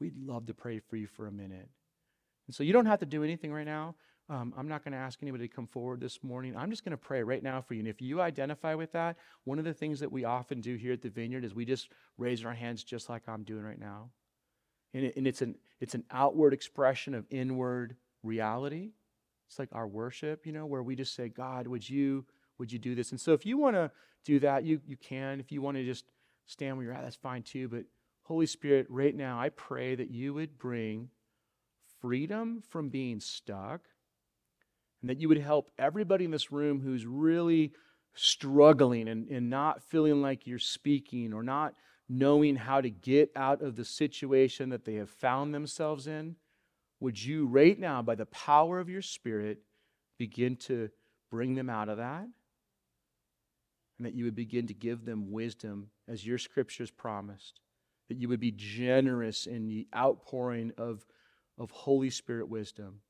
We'd 0.00 0.16
love 0.16 0.46
to 0.46 0.54
pray 0.54 0.78
for 0.78 0.96
you 0.96 1.06
for 1.06 1.26
a 1.26 1.32
minute. 1.32 1.68
And 2.46 2.54
so 2.54 2.62
you 2.62 2.72
don't 2.72 2.86
have 2.86 3.00
to 3.00 3.06
do 3.06 3.22
anything 3.22 3.52
right 3.52 3.66
now. 3.66 3.96
Um, 4.28 4.54
I'm 4.56 4.66
not 4.66 4.82
going 4.82 4.92
to 4.92 4.98
ask 4.98 5.22
anybody 5.22 5.46
to 5.46 5.54
come 5.54 5.66
forward 5.66 6.00
this 6.00 6.24
morning. 6.24 6.56
I'm 6.56 6.70
just 6.70 6.84
going 6.84 6.92
to 6.92 6.96
pray 6.96 7.22
right 7.22 7.42
now 7.42 7.60
for 7.60 7.74
you. 7.74 7.80
And 7.80 7.88
if 7.88 8.00
you 8.00 8.20
identify 8.20 8.74
with 8.74 8.92
that, 8.92 9.16
one 9.44 9.58
of 9.58 9.64
the 9.64 9.74
things 9.74 10.00
that 10.00 10.10
we 10.10 10.24
often 10.24 10.60
do 10.60 10.74
here 10.74 10.92
at 10.92 11.02
the 11.02 11.10
Vineyard 11.10 11.44
is 11.44 11.54
we 11.54 11.64
just 11.64 11.88
raise 12.18 12.44
our 12.44 12.54
hands 12.54 12.82
just 12.82 13.08
like 13.08 13.22
I'm 13.28 13.44
doing 13.44 13.62
right 13.62 13.78
now. 13.78 14.10
And, 14.94 15.04
it, 15.04 15.16
and 15.16 15.26
it's, 15.26 15.42
an, 15.42 15.56
it's 15.80 15.94
an 15.94 16.04
outward 16.10 16.54
expression 16.54 17.14
of 17.14 17.26
inward 17.30 17.96
reality. 18.22 18.92
It's 19.48 19.58
like 19.58 19.68
our 19.72 19.86
worship, 19.86 20.46
you 20.46 20.52
know, 20.52 20.66
where 20.66 20.82
we 20.82 20.96
just 20.96 21.14
say, 21.14 21.28
God, 21.28 21.66
would 21.66 21.88
you, 21.88 22.24
would 22.58 22.72
you 22.72 22.78
do 22.78 22.94
this? 22.94 23.10
And 23.10 23.20
so 23.20 23.32
if 23.32 23.46
you 23.46 23.58
want 23.58 23.76
to 23.76 23.90
do 24.24 24.40
that, 24.40 24.64
you, 24.64 24.80
you 24.86 24.96
can. 24.96 25.40
If 25.40 25.52
you 25.52 25.62
want 25.62 25.76
to 25.76 25.84
just 25.84 26.04
stand 26.46 26.76
where 26.76 26.86
you're 26.86 26.94
at, 26.94 27.04
that's 27.04 27.16
fine 27.16 27.42
too. 27.42 27.68
But 27.68 27.84
Holy 28.22 28.46
Spirit, 28.46 28.86
right 28.88 29.14
now, 29.14 29.38
I 29.38 29.50
pray 29.50 29.94
that 29.94 30.10
you 30.10 30.34
would 30.34 30.58
bring 30.58 31.10
freedom 32.00 32.62
from 32.68 32.88
being 32.88 33.20
stuck 33.20 33.82
and 35.00 35.10
that 35.10 35.20
you 35.20 35.28
would 35.28 35.38
help 35.38 35.70
everybody 35.78 36.24
in 36.24 36.30
this 36.32 36.50
room 36.50 36.80
who's 36.80 37.06
really 37.06 37.72
struggling 38.14 39.08
and, 39.08 39.28
and 39.28 39.48
not 39.48 39.82
feeling 39.82 40.22
like 40.22 40.46
you're 40.46 40.58
speaking 40.58 41.32
or 41.32 41.42
not 41.42 41.74
knowing 42.08 42.56
how 42.56 42.80
to 42.80 42.90
get 42.90 43.30
out 43.36 43.62
of 43.62 43.76
the 43.76 43.84
situation 43.84 44.70
that 44.70 44.84
they 44.84 44.94
have 44.94 45.10
found 45.10 45.54
themselves 45.54 46.06
in. 46.06 46.36
Would 47.00 47.22
you, 47.22 47.46
right 47.46 47.78
now, 47.78 48.02
by 48.02 48.14
the 48.14 48.26
power 48.26 48.78
of 48.78 48.88
your 48.88 49.02
Spirit, 49.02 49.58
begin 50.18 50.56
to 50.56 50.88
bring 51.30 51.54
them 51.54 51.68
out 51.68 51.88
of 51.88 51.98
that? 51.98 52.26
And 53.98 54.06
that 54.06 54.14
you 54.14 54.24
would 54.24 54.34
begin 54.34 54.66
to 54.66 54.74
give 54.74 55.04
them 55.04 55.30
wisdom 55.30 55.90
as 56.08 56.26
your 56.26 56.38
scriptures 56.38 56.90
promised. 56.90 57.60
That 58.08 58.18
you 58.18 58.28
would 58.28 58.40
be 58.40 58.52
generous 58.52 59.46
in 59.46 59.66
the 59.66 59.86
outpouring 59.94 60.72
of, 60.78 61.04
of 61.58 61.70
Holy 61.70 62.10
Spirit 62.10 62.48
wisdom. 62.48 63.00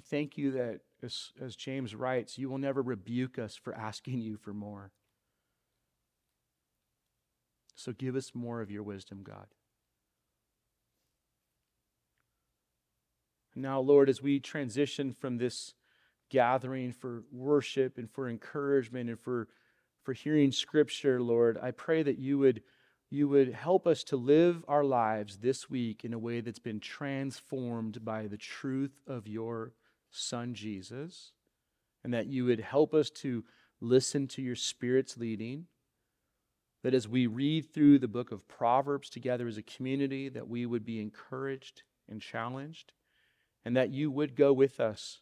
I 0.00 0.02
thank 0.02 0.38
you 0.38 0.52
that, 0.52 0.80
as, 1.02 1.32
as 1.38 1.54
James 1.56 1.94
writes, 1.94 2.38
you 2.38 2.48
will 2.48 2.56
never 2.56 2.80
rebuke 2.80 3.38
us 3.38 3.54
for 3.54 3.74
asking 3.74 4.22
you 4.22 4.38
for 4.38 4.54
more. 4.54 4.92
So 7.74 7.92
give 7.92 8.16
us 8.16 8.34
more 8.34 8.62
of 8.62 8.70
your 8.70 8.82
wisdom, 8.82 9.20
God. 9.22 9.48
Now, 13.54 13.80
Lord, 13.80 14.08
as 14.08 14.22
we 14.22 14.40
transition 14.40 15.12
from 15.12 15.36
this 15.36 15.74
gathering 16.30 16.92
for 16.92 17.24
worship 17.30 17.98
and 17.98 18.10
for 18.10 18.26
encouragement 18.26 19.10
and 19.10 19.20
for, 19.20 19.48
for 20.02 20.14
hearing 20.14 20.50
scripture, 20.50 21.20
Lord, 21.20 21.58
I 21.62 21.72
pray 21.72 22.02
that 22.04 22.18
you 22.18 22.38
would, 22.38 22.62
you 23.10 23.28
would 23.28 23.52
help 23.52 23.86
us 23.86 24.02
to 24.04 24.16
live 24.16 24.64
our 24.66 24.84
lives 24.84 25.40
this 25.40 25.68
week 25.68 26.06
in 26.06 26.14
a 26.14 26.18
way 26.18 26.40
that's 26.40 26.58
been 26.58 26.80
transformed 26.80 28.02
by 28.02 28.28
the 28.28 28.38
truth 28.38 29.02
of 29.06 29.28
your 29.28 29.74
Son 30.10 30.54
Jesus, 30.54 31.32
and 32.04 32.12
that 32.12 32.26
you 32.26 32.44
would 32.44 32.60
help 32.60 32.94
us 32.94 33.10
to 33.10 33.44
listen 33.80 34.26
to 34.28 34.42
your 34.42 34.56
Spirit's 34.56 35.16
leading. 35.16 35.66
That 36.82 36.94
as 36.94 37.06
we 37.06 37.26
read 37.26 37.72
through 37.72 37.98
the 37.98 38.08
book 38.08 38.32
of 38.32 38.48
Proverbs 38.48 39.10
together 39.10 39.46
as 39.46 39.58
a 39.58 39.62
community, 39.62 40.28
that 40.30 40.48
we 40.48 40.64
would 40.64 40.84
be 40.84 41.00
encouraged 41.00 41.82
and 42.08 42.20
challenged, 42.22 42.92
and 43.64 43.76
that 43.76 43.90
you 43.90 44.10
would 44.10 44.34
go 44.34 44.52
with 44.52 44.80
us 44.80 45.20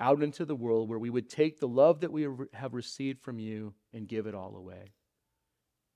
out 0.00 0.22
into 0.22 0.44
the 0.44 0.56
world 0.56 0.88
where 0.88 0.98
we 0.98 1.10
would 1.10 1.28
take 1.28 1.60
the 1.60 1.68
love 1.68 2.00
that 2.00 2.10
we 2.10 2.26
have 2.54 2.74
received 2.74 3.20
from 3.20 3.38
you 3.38 3.74
and 3.92 4.08
give 4.08 4.26
it 4.26 4.34
all 4.34 4.56
away. 4.56 4.92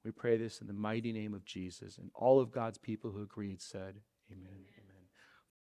We 0.05 0.11
pray 0.11 0.37
this 0.37 0.61
in 0.61 0.67
the 0.67 0.75
mighty 0.75 1.13
name 1.13 1.33
of 1.33 1.47
Jesus. 1.47 1.97
And 1.97 2.11
all 2.15 2.39
of 2.39 2.53
God's 2.53 2.79
people 2.79 3.11
who 3.11 3.23
agreed 3.23 3.63
said, 3.63 4.01
Amen. 4.31 4.74